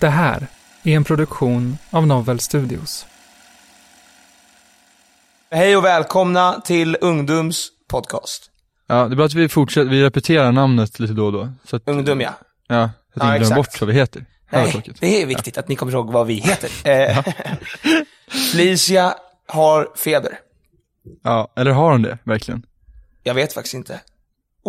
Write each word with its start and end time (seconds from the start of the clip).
Det 0.00 0.08
här 0.08 0.46
är 0.82 0.96
en 0.96 1.04
produktion 1.04 1.78
av 1.90 2.06
Novel 2.06 2.40
Studios. 2.40 3.06
Hej 5.50 5.76
och 5.76 5.84
välkomna 5.84 6.60
till 6.60 6.96
Ungdoms 7.00 7.68
podcast. 7.88 8.50
Ja, 8.86 8.94
det 8.94 9.14
är 9.14 9.16
bra 9.16 9.24
att 9.26 9.34
vi 9.34 9.48
fortsätter, 9.48 9.90
vi 9.90 10.02
repeterar 10.02 10.52
namnet 10.52 10.98
lite 10.98 11.12
då 11.12 11.26
och 11.26 11.32
då. 11.32 11.52
Så 11.64 11.76
att, 11.76 11.88
Ungdom 11.88 12.20
ja. 12.20 12.32
ja, 12.66 12.90
så 13.14 13.20
att 13.20 13.26
Ja, 13.26 13.28
ingen 13.28 13.38
glömmer 13.38 13.56
bort 13.56 13.80
vad 13.80 13.88
vi 13.88 13.94
heter. 13.94 14.24
Nej, 14.50 14.82
det 15.00 15.22
är 15.22 15.26
viktigt 15.26 15.58
att 15.58 15.68
ni 15.68 15.76
kommer 15.76 15.92
ihåg 15.92 16.12
vad 16.12 16.26
vi 16.26 16.34
heter. 16.34 16.70
Eh, 16.88 17.24
Felicia 18.52 19.14
har 19.46 19.88
feber. 19.96 20.38
Ja, 21.24 21.52
eller 21.56 21.70
har 21.70 21.92
hon 21.92 22.02
det, 22.02 22.18
verkligen? 22.24 22.66
Jag 23.22 23.34
vet 23.34 23.52
faktiskt 23.52 23.74
inte. 23.74 24.00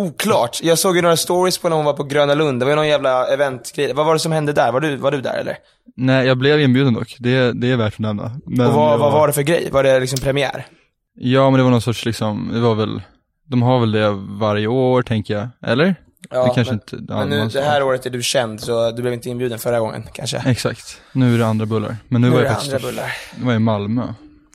Oklart. 0.00 0.60
Jag 0.62 0.78
såg 0.78 0.96
ju 0.96 1.02
några 1.02 1.16
stories 1.16 1.58
på 1.58 1.68
när 1.68 1.76
hon 1.76 1.84
var 1.84 1.92
på 1.92 2.04
Gröna 2.04 2.34
Lund. 2.34 2.60
Det 2.60 2.64
var 2.64 2.72
ju 2.72 2.76
någon 2.76 2.88
jävla 2.88 3.26
eventgrej. 3.26 3.92
Vad 3.92 4.06
var 4.06 4.12
det 4.12 4.18
som 4.20 4.32
hände 4.32 4.52
där? 4.52 4.72
Var 4.72 4.80
du, 4.80 4.96
var 4.96 5.10
du 5.10 5.20
där 5.20 5.38
eller? 5.38 5.56
Nej, 5.96 6.26
jag 6.26 6.38
blev 6.38 6.60
inbjuden 6.60 6.94
dock. 6.94 7.16
Det, 7.18 7.52
det 7.52 7.70
är 7.70 7.76
värt 7.76 7.92
att 7.92 7.98
nämna. 7.98 8.32
Men 8.46 8.66
och 8.66 8.72
vad, 8.72 8.92
jag 8.92 8.98
vad 8.98 9.12
var 9.12 9.26
det 9.26 9.32
för 9.32 9.42
grej? 9.42 9.68
Var 9.72 9.82
det 9.82 10.00
liksom 10.00 10.18
premiär? 10.20 10.66
Ja, 11.14 11.50
men 11.50 11.58
det 11.58 11.64
var 11.64 11.70
någon 11.70 11.82
sorts 11.82 12.04
liksom, 12.04 12.50
det 12.52 12.60
var 12.60 12.74
väl, 12.74 13.02
de 13.48 13.62
har 13.62 13.80
väl 13.80 13.92
det 13.92 14.10
varje 14.40 14.66
år, 14.66 15.02
tänker 15.02 15.34
jag. 15.34 15.48
Eller? 15.66 15.94
Ja, 16.30 16.44
det 16.44 16.54
kanske 16.54 16.72
men, 16.72 16.80
inte, 16.98 17.12
ja, 17.12 17.18
men 17.18 17.28
nu, 17.28 17.48
det 17.48 17.62
här 17.62 17.82
året 17.82 18.06
är 18.06 18.10
du 18.10 18.22
känd, 18.22 18.60
så 18.60 18.90
du 18.90 19.02
blev 19.02 19.14
inte 19.14 19.28
inbjuden 19.30 19.58
förra 19.58 19.80
gången 19.80 20.06
kanske. 20.12 20.42
Exakt. 20.46 21.00
Nu 21.12 21.34
är 21.34 21.38
det 21.38 21.46
andra 21.46 21.66
bullar. 21.66 21.96
Men 22.08 22.20
nu, 22.22 22.28
Nu 22.28 22.34
var 22.34 22.42
jag 22.42 22.52
faktiskt, 22.52 22.74
andra 22.74 22.88
bullar. 22.88 23.12
det 23.36 23.44
var 23.46 23.54
i 23.54 23.58
Malmö. 23.58 24.02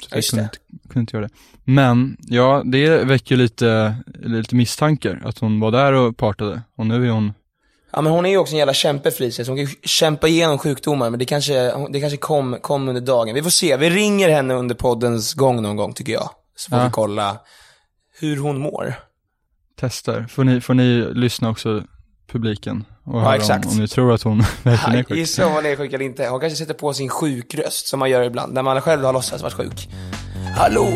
Så 0.01 0.07
jag 0.15 0.23
kunde 0.25 0.43
inte, 0.43 0.57
kunde 0.89 0.99
inte 0.99 1.17
göra 1.17 1.27
det. 1.27 1.33
Men, 1.63 2.17
ja, 2.19 2.61
det 2.65 3.03
väcker 3.03 3.35
lite, 3.35 3.95
lite 4.23 4.55
misstankar 4.55 5.21
att 5.25 5.37
hon 5.39 5.59
var 5.59 5.71
där 5.71 5.93
och 5.93 6.17
partade. 6.17 6.61
Och 6.77 6.85
nu 6.87 7.05
är 7.07 7.11
hon 7.11 7.33
Ja 7.91 8.01
men 8.01 8.11
hon 8.11 8.25
är 8.25 8.29
ju 8.29 8.37
också 8.37 8.53
en 8.53 8.57
jävla 8.59 8.73
kämpe 8.73 9.11
Felicia, 9.11 9.45
så 9.45 9.51
hon 9.51 9.57
kan 9.57 9.65
ju 9.65 9.71
kämpa 9.83 10.27
igenom 10.27 10.57
sjukdomar, 10.57 11.09
men 11.09 11.19
det 11.19 11.25
kanske, 11.25 11.53
det 11.89 11.99
kanske 11.99 12.17
kom, 12.17 12.57
kom 12.61 12.87
under 12.89 13.01
dagen. 13.01 13.33
Vi 13.35 13.43
får 13.43 13.49
se, 13.49 13.77
vi 13.77 13.89
ringer 13.89 14.29
henne 14.29 14.53
under 14.53 14.75
poddens 14.75 15.33
gång 15.33 15.61
någon 15.61 15.75
gång 15.75 15.93
tycker 15.93 16.13
jag. 16.13 16.29
Så 16.55 16.69
får 16.69 16.77
Ja. 16.79 16.85
vi 16.85 16.91
kolla 16.91 17.37
hur 18.19 18.37
hon 18.37 18.57
mår. 18.59 18.93
testar. 19.79 20.25
Får 20.29 20.43
ni, 20.43 20.61
får 20.61 20.73
ni 20.73 21.05
lyssna 21.13 21.49
också, 21.49 21.83
publiken, 22.31 22.85
och 23.03 23.21
höra 23.21 23.35
exakt. 23.35 23.65
Om, 23.65 23.71
om 23.71 23.77
ni 23.79 23.87
tror 23.87 24.13
att 24.13 24.21
hon 24.21 24.43
verkligen 24.63 24.99
är 24.99 25.03
sjuk. 25.03 25.17
Gissa 25.17 25.47
om 25.47 25.53
hon 25.53 25.65
är 25.65 25.75
sjuk 25.75 25.93
eller 25.93 26.05
inte. 26.05 26.27
Hon 26.27 26.39
kanske 26.39 26.57
sätter 26.57 26.73
på 26.73 26.93
sin 26.93 27.09
sjukröst, 27.09 27.87
som 27.87 27.99
man 27.99 28.09
gör 28.09 28.23
ibland, 28.23 28.53
när 28.53 28.63
man 28.63 28.81
själv 28.81 29.03
har 29.03 29.13
låtsats 29.13 29.43
varit 29.43 29.53
sjuk. 29.53 29.89
Hallå! 30.57 30.87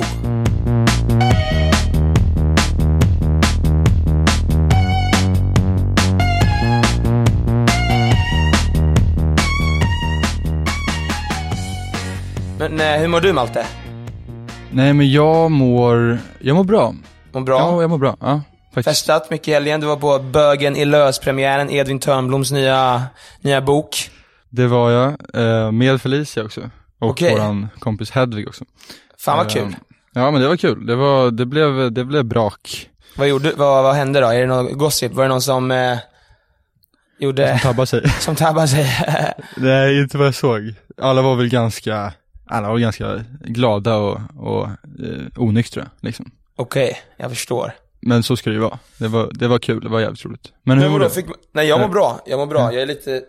Men 12.60 12.80
eh, 12.80 13.00
hur 13.00 13.08
mår 13.08 13.22
du 13.22 13.34
Malte? 13.34 13.66
Nej 14.72 14.94
men 14.94 15.12
jag 15.12 15.52
mår, 15.52 16.18
jag 16.40 16.56
mår 16.56 16.64
bra. 16.64 16.96
Mår 17.32 17.42
bra? 17.42 17.60
Ja, 17.60 17.82
jag 17.82 17.90
mår 17.90 17.98
bra. 17.98 18.18
Ja, 18.20 18.42
faktiskt. 18.74 18.86
Festat 19.00 19.30
mycket 19.30 19.48
i 19.48 19.52
helgen. 19.54 19.80
Du 19.82 19.88
var 19.88 19.96
på 19.96 20.20
Bögen 20.20 20.76
i 20.76 20.86
lös-premiären, 20.86 21.70
Edvin 21.70 22.00
Törnbloms 22.00 22.52
nya, 22.52 23.04
nya 23.42 23.62
bok. 23.62 24.12
Det 24.50 24.68
var 24.68 24.92
jag, 24.92 25.16
eh, 25.34 25.72
med 25.72 26.02
Felicia 26.02 26.44
också. 26.44 26.70
Och 27.00 27.10
Okej. 27.10 27.32
våran 27.32 27.68
kompis 27.80 28.12
Hedvig 28.12 28.48
också. 28.48 28.66
Fan 29.18 29.38
vad 29.38 29.48
Eh, 29.48 29.54
kul. 29.54 29.76
Ja 30.14 30.32
men 30.32 30.42
det 30.42 30.48
var 30.48 30.58
kul. 30.58 30.86
Det 30.86 30.96
var, 30.96 31.32
det 31.32 31.46
blev, 31.46 31.92
det 31.92 32.06
blev 32.06 32.26
brak. 32.26 32.90
Vad, 33.18 33.28
gjorde, 33.28 33.54
vad, 33.58 33.84
vad 33.84 33.96
hände 33.96 34.20
då? 34.20 34.28
Är 34.28 34.40
det 34.40 34.48
någon 34.48 34.78
gossip? 34.78 35.14
Var 35.14 35.24
det 35.24 35.30
någon 35.30 35.42
som 35.42 35.72
eh, 35.72 35.98
gjorde, 37.20 37.60
Tabba 37.60 37.86
sig. 37.86 38.10
som 38.20 38.36
tabbade 38.36 38.68
sig? 38.68 38.86
Nej, 39.58 40.00
inte 40.02 40.18
vad 40.18 40.28
jag 40.28 40.36
såg. 40.36 40.74
Alla 41.02 41.22
var 41.22 41.36
väl 41.36 41.50
ganska, 41.50 42.14
alla 42.48 42.70
var 42.70 42.78
ganska 42.78 43.24
glada 43.46 43.96
och, 43.96 44.20
och 44.36 44.64
eh, 44.68 45.26
onyktra 45.36 45.90
liksom. 46.02 46.32
Okej, 46.56 46.98
jag 47.18 47.30
förstår. 47.30 47.74
Men 48.02 48.24
så 48.24 48.38
ska 48.38 48.50
det 48.50 48.54
ju 48.54 48.60
vara. 48.62 48.80
Det 48.98 49.08
var, 49.08 49.30
det 49.34 49.48
var 49.48 49.60
kul, 49.60 49.84
det 49.84 49.90
var 49.90 50.00
jävligt 50.00 50.26
roligt. 50.26 50.48
Men 50.64 50.80
hur 50.80 50.90
mår 50.90 51.00
du? 51.00 51.10
fick, 51.10 51.26
nej 51.54 51.68
jag 51.68 51.80
mår 51.80 51.88
Ja. 51.88 51.92
bra, 51.94 52.20
jag 52.26 52.40
mår 52.40 52.46
bra. 52.46 52.74
Jag 52.74 52.82
är 52.82 52.86
lite 52.86 53.22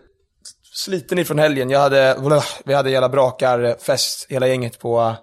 sliten 0.73 1.19
ifrån 1.19 1.39
helgen. 1.39 1.69
Jag 1.69 1.79
hade, 1.79 2.17
vi 2.65 2.73
hade 2.73 2.89
jävla 2.89 3.09
brakarfest, 3.09 4.25
hela 4.29 4.47
gänget 4.47 4.79
på, 4.79 5.15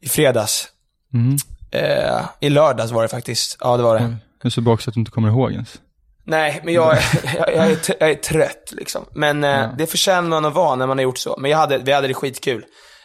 i 0.00 0.08
fredags. 0.08 0.68
Mhm. 1.12 1.36
Eh, 1.70 2.20
I 2.40 2.48
lördags 2.50 2.90
var 2.92 3.02
det 3.02 3.08
faktiskt. 3.08 3.56
Ja 3.60 3.76
det 3.76 3.82
var 3.82 3.94
det. 3.98 4.02
Jag 4.02 4.46
är 4.46 4.50
så 4.50 4.60
bak 4.60 4.80
så 4.82 4.90
att 4.90 4.94
du 4.94 5.00
inte 5.00 5.10
kommer 5.12 5.28
ihåg 5.28 5.52
ens. 5.52 5.74
Nej, 6.24 6.60
men 6.64 6.74
jag, 6.74 6.96
jag, 7.36 7.54
jag, 7.56 7.66
är, 7.70 7.78
jag 8.00 8.10
är 8.10 8.14
trött 8.14 8.72
liksom. 8.72 9.04
Men 9.12 9.44
eh, 9.44 9.50
Ja. 9.50 9.74
det 9.78 9.86
förtjänar 9.86 10.28
man 10.28 10.44
att 10.44 10.54
vara 10.54 10.74
när 10.76 10.86
man 10.86 10.98
har 10.98 11.02
gjort 11.02 11.18
så. 11.18 11.36
Men 11.38 11.50
jag 11.50 11.58
hade, 11.58 11.78
vi 11.78 11.92
hade 11.92 12.08
det 12.08 12.14
skitkul. 12.14 12.64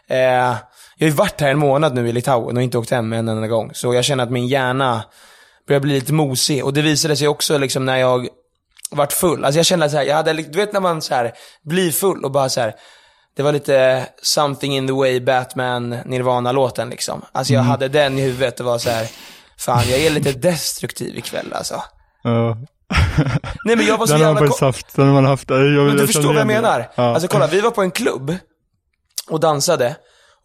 Eh, 0.09 0.17
jag 0.97 1.05
har 1.05 1.07
ju 1.07 1.09
varit 1.09 1.41
här 1.41 1.51
en 1.51 1.57
månad 1.59 1.95
nu 1.95 2.09
i 2.09 2.11
Litauen 2.11 2.57
och 2.57 2.63
inte 2.63 2.77
åkt 2.77 2.89
hem 2.91 3.13
en 3.13 3.27
enda 3.27 3.47
gång. 3.47 3.71
Så 3.73 3.93
jag 3.93 4.05
känner 4.05 4.23
att 4.23 4.31
min 4.31 4.47
hjärna 4.47 5.03
börjar 5.67 5.79
bli 5.79 5.93
lite 5.93 6.13
mosig. 6.13 6.65
Och 6.65 6.73
det 6.73 6.81
visade 6.81 7.15
sig 7.15 7.27
också 7.27 7.57
liksom 7.57 7.85
när 7.85 7.97
jag 7.97 8.27
vart 8.91 9.13
full. 9.13 9.45
Alltså 9.45 9.59
jag 9.59 9.65
kände 9.65 9.89
så 9.89 9.97
här, 9.97 10.03
jag 10.03 10.15
hade, 10.15 10.33
du 10.33 10.59
vet 10.59 10.73
när 10.73 10.79
man 10.79 11.01
så 11.01 11.15
här 11.15 11.33
blir 11.63 11.91
full 11.91 12.25
och 12.25 12.31
bara 12.31 12.49
så 12.49 12.61
här. 12.61 12.73
Det 13.35 13.43
var 13.43 13.51
lite 13.51 14.07
something 14.21 14.75
in 14.75 14.87
the 14.87 14.93
way 14.93 15.19
Batman 15.19 15.89
Nirvana-låten 15.89 16.89
liksom. 16.89 17.21
Alltså 17.31 17.53
jag 17.53 17.61
hade 17.61 17.87
den 17.87 18.19
i 18.19 18.21
huvudet 18.21 18.59
och 18.59 18.65
var 18.65 18.77
så 18.77 18.89
här. 18.89 19.07
fan 19.57 19.89
jag 19.89 19.99
är 19.99 20.09
lite 20.09 20.31
destruktiv 20.31 21.17
ikväll 21.17 21.53
alltså. 21.53 21.83
Ja. 22.23 22.57
Nej 23.65 23.75
men 23.75 23.85
jag 23.85 23.97
var 23.97 24.05
så 24.05 24.13
den 24.13 24.21
har 24.21 24.27
jävla... 24.27 24.39
faktiskt 24.39 24.61
haft, 24.61 24.95
den 24.95 25.07
har 25.07 25.13
man 25.13 25.25
haft. 25.25 25.49
Jag, 25.49 25.59
jag, 25.59 25.85
Men 25.85 25.95
du 25.95 26.01
jag 26.01 26.07
förstår 26.07 26.21
känner 26.21 26.33
vad 26.33 26.41
jag 26.41 26.47
menar? 26.47 26.89
Ja. 26.95 27.03
Alltså 27.03 27.27
kolla, 27.27 27.47
vi 27.47 27.61
var 27.61 27.71
på 27.71 27.81
en 27.81 27.91
klubb 27.91 28.35
och 29.29 29.39
dansade. 29.39 29.95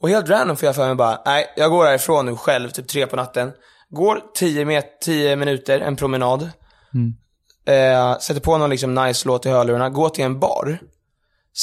Och 0.01 0.09
helt 0.09 0.29
random 0.29 0.57
får 0.57 0.67
jag 0.67 0.75
för 0.75 0.87
mig 0.87 0.95
bara, 0.95 1.23
nej, 1.27 1.53
jag 1.57 1.71
går 1.71 1.87
härifrån 1.87 2.27
nu 2.27 2.37
själv, 2.37 2.71
typ 2.71 2.89
tre 2.89 3.07
på 3.07 3.17
natten. 3.17 3.53
Går 3.91 4.21
10 4.35 4.65
met- 4.65 5.01
10 5.01 5.37
minuter, 5.37 5.81
en 5.81 5.97
promenad. 5.97 6.51
Mm. 6.95 7.15
Eh, 7.67 8.19
sätter 8.19 8.41
på 8.41 8.59
någon 8.59 8.71
liksom 8.71 8.95
nice 8.95 9.29
låt 9.29 9.47
i 9.47 9.49
hörlurarna, 9.49 9.89
går 9.91 10.09
till 10.09 10.25
en 10.25 10.41
bar. 10.41 10.79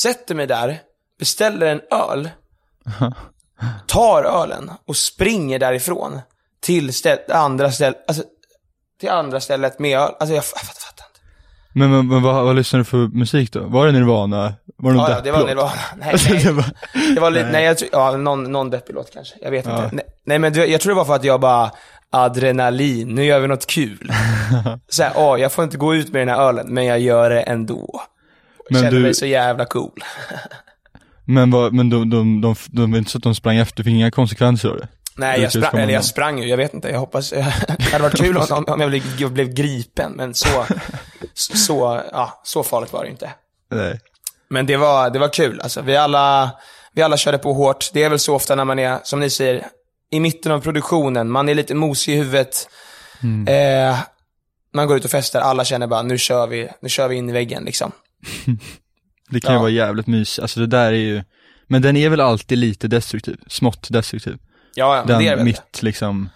Sätter 0.01 0.36
mig 0.36 0.48
där, 0.48 0.80
beställer 1.19 1.66
en 1.68 1.81
öl. 1.92 2.30
tar 3.88 4.24
ölen 4.24 4.72
och 4.88 4.95
springer 4.98 5.60
därifrån. 5.60 6.22
Till 6.62 6.94
ställ, 6.94 7.19
andra 7.30 7.72
stället, 7.72 8.04
alltså 8.07 8.24
till 9.00 9.10
andra 9.10 9.39
stället 9.39 9.80
med 9.80 9.98
öl. 10.00 10.12
Alltså 10.19 10.25
jag, 10.28 10.36
jag 10.36 10.45
fattar, 10.45 10.66
fattar 10.66 11.06
inte. 11.06 11.19
Men, 11.74 11.92
men, 11.92 12.07
men 12.07 12.24
vad, 12.24 12.45
vad 12.45 12.56
lyssnade 12.56 12.80
du 12.80 12.86
för 12.86 12.98
musik 12.98 13.51
då? 13.54 13.60
Var 13.68 13.86
det 13.86 13.92
Nirvana? 13.92 14.54
Var 14.78 14.92
det 14.92 14.98
någon 14.98 15.10
Ja, 15.10 15.16
ja, 15.16 15.21
det 15.21 15.31
var? 15.31 15.45
Nirvana. 15.48 15.71
Nej, 15.98 16.12
Alltså, 16.12 16.33
nej. 16.33 16.44
det 16.44 16.51
var, 16.51 16.66
Det 17.16 17.21
var 17.21 17.31
lite, 17.31 17.50
nej, 17.51 17.66
jag 17.66 17.78
tror, 17.78 17.89
ja, 17.94 18.18
någon, 18.18 18.44
någon 18.51 18.69
deppig 18.69 18.94
låt 18.95 19.13
kanske. 19.13 19.36
Jag 19.42 19.51
vet 19.51 19.66
Ja. 19.66 19.83
inte. 19.83 19.95
Nej, 19.95 20.06
nej 20.25 20.39
men 20.39 20.54
jag 20.71 20.81
tror 20.81 20.92
det 20.94 20.98
var 20.98 21.06
för 21.06 21.16
att 21.16 21.24
jag 21.24 21.39
bara, 21.42 21.71
adrenalin, 22.15 23.15
nu 23.15 23.25
gör 23.25 23.39
vi 23.39 23.47
något 23.47 23.67
kul. 23.67 24.12
Såhär, 24.88 25.12
åh, 25.15 25.41
jag 25.41 25.51
får 25.51 25.63
inte 25.63 25.77
gå 25.77 25.95
ut 25.95 26.13
med 26.13 26.21
den 26.21 26.35
här 26.35 26.41
ölen, 26.47 26.73
men 26.73 26.85
jag 26.85 27.00
gör 27.00 27.29
det 27.29 27.41
ändå. 27.41 28.01
Men 28.69 28.81
Känner 28.81 28.91
du- 28.91 29.03
mig 29.03 29.13
så 29.13 29.25
jävla 29.25 29.65
cool. 29.65 30.03
men 31.25 31.51
vad, 31.51 31.73
men 31.73 31.89
de, 31.89 32.09
de, 32.09 32.41
de, 32.41 32.56
de, 32.67 32.91
var 32.91 32.97
inte 32.97 33.12
så 33.12 33.17
att 33.17 33.23
de 33.23 33.35
sprang 33.35 33.57
efter, 33.57 33.83
fick 33.83 33.91
inga 33.91 34.12
konsekvenser 34.12 34.69
av 34.69 34.77
det? 34.77 34.88
Nej, 35.17 35.41
jag 35.41 35.51
sprang, 35.51 35.81
eller 35.81 35.94
jag 35.94 36.06
sprang 36.06 36.39
ju, 36.39 36.47
jag 36.47 36.57
vet 36.57 36.73
inte. 36.73 36.89
Jag 36.89 37.00
hoppas, 37.00 37.29
det 37.77 37.91
hade 37.91 38.03
varit 38.03 38.18
kul 38.21 38.38
om, 38.38 38.65
om 38.68 38.81
jag 38.81 38.89
blev, 38.89 39.31
blev 39.31 39.53
gripen, 39.53 40.11
men 40.11 40.33
så, 40.33 40.65
så, 41.33 42.01
ja, 42.11 42.41
så 42.44 42.63
farligt 42.63 42.94
var 42.94 43.03
det 43.03 43.09
inte. 43.09 43.29
Nej. 43.71 44.00
Men 44.50 44.65
det 44.65 44.77
var, 44.77 45.09
det 45.09 45.19
var 45.19 45.29
kul. 45.29 45.61
Alltså, 45.61 45.81
vi, 45.81 45.95
alla, 45.95 46.51
vi 46.94 47.01
alla 47.01 47.18
körde 47.18 47.38
på 47.38 47.53
hårt. 47.53 47.89
Det 47.94 48.03
är 48.03 48.09
väl 48.09 48.19
så 48.19 48.35
ofta 48.35 48.56
när 48.56 48.65
man 48.65 48.79
är, 48.79 49.00
som 49.03 49.19
ni 49.19 49.29
säger, 49.29 49.68
i 50.12 50.19
mitten 50.19 50.52
av 50.52 50.60
produktionen. 50.60 51.30
Man 51.31 51.50
är 51.50 51.56
lite 51.56 51.75
mosig 51.75 52.13
i 52.13 52.18
huvudet. 52.18 52.69
Eh, 53.48 54.00
man 54.74 54.88
går 54.88 54.98
ut 54.98 55.06
och 55.06 55.12
festar, 55.12 55.42
alla 55.42 55.66
känner 55.66 55.88
bara, 55.88 56.02
nu 56.02 56.18
kör 56.18 56.48
vi, 56.48 56.69
nu 56.81 56.90
kör 56.90 57.07
vi 57.07 57.16
in 57.16 57.30
i 57.30 57.34
väggen 57.34 57.63
liksom. 57.63 57.92
Det 59.30 59.40
kan 59.42 59.52
ju 59.52 59.56
Ja. 59.56 59.60
vara 59.62 59.69
jävligt 59.69 60.07
mysigt, 60.07 60.40
alltså 60.42 60.60
det 60.60 60.68
där 60.68 60.86
är 60.88 60.92
ju, 60.92 61.24
men 61.68 61.81
den 61.81 61.98
är 61.98 62.10
väl 62.10 62.22
alltid 62.22 62.57
lite 62.57 62.88
destruktiv, 62.88 63.38
smått 63.48 63.88
destruktiv. 63.90 64.38
Ja, 64.75 64.96
ja, 64.96 65.00
men 65.02 65.07
Den 65.07 65.19
det 65.19 65.28
är 65.28 65.36
väl. 65.36 65.46
mitt 65.46 65.81
liksom, 65.84 66.30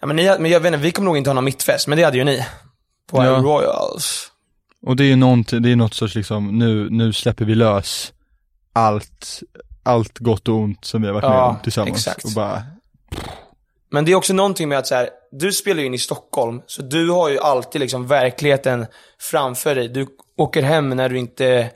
Ja, 0.00 0.06
men, 0.06 0.16
ni, 0.16 0.36
men 0.38 0.50
jag 0.50 0.60
vet 0.60 0.66
inte, 0.74 0.82
vi 0.82 0.90
kommer 0.90 1.04
nog 1.06 1.16
inte 1.16 1.30
ha 1.30 1.34
någon 1.34 1.44
mittfest, 1.44 1.86
men 1.88 1.98
det 1.98 2.04
hade 2.04 2.16
ju 2.18 2.24
ni. 2.24 2.46
På 3.10 3.24
Ja. 3.24 3.30
Royals. 3.30 4.26
och 4.86 4.96
det 4.96 5.04
är 5.04 5.08
ju 5.08 5.16
någonting, 5.16 5.62
det 5.62 5.70
är 5.72 5.76
något 5.76 5.94
sorts 5.94 6.14
liksom, 6.14 6.58
nu, 6.58 6.90
nu 6.90 7.12
släpper 7.12 7.44
vi 7.44 7.54
lös 7.54 8.12
allt, 8.72 9.42
allt 9.82 10.18
gott 10.18 10.48
och 10.48 10.54
ont 10.54 10.84
som 10.84 11.02
vi 11.02 11.06
har 11.08 11.14
varit 11.14 11.24
med 11.28 11.32
Ja, 11.38 11.48
om 11.48 11.56
tillsammans. 11.62 12.06
exakt. 12.06 12.24
Och 12.24 12.30
bara, 12.36 12.62
Men 13.92 14.04
det 14.04 14.12
är 14.12 14.16
också 14.16 14.32
någonting 14.32 14.68
med 14.68 14.78
att 14.78 14.86
så 14.86 14.94
här, 14.94 15.08
du 15.32 15.52
spelar 15.52 15.80
ju 15.80 15.86
in 15.86 15.94
i 15.94 15.98
Stockholm, 15.98 16.62
så 16.66 16.82
du 16.82 17.10
har 17.10 17.28
ju 17.28 17.38
alltid 17.38 17.80
liksom 17.80 18.06
verkligheten 18.06 18.86
framför 19.20 19.74
dig. 19.74 19.88
Du 19.88 20.06
åker 20.36 20.62
hem 20.62 20.88
när 20.88 21.08
du 21.08 21.18
inte 21.18 21.70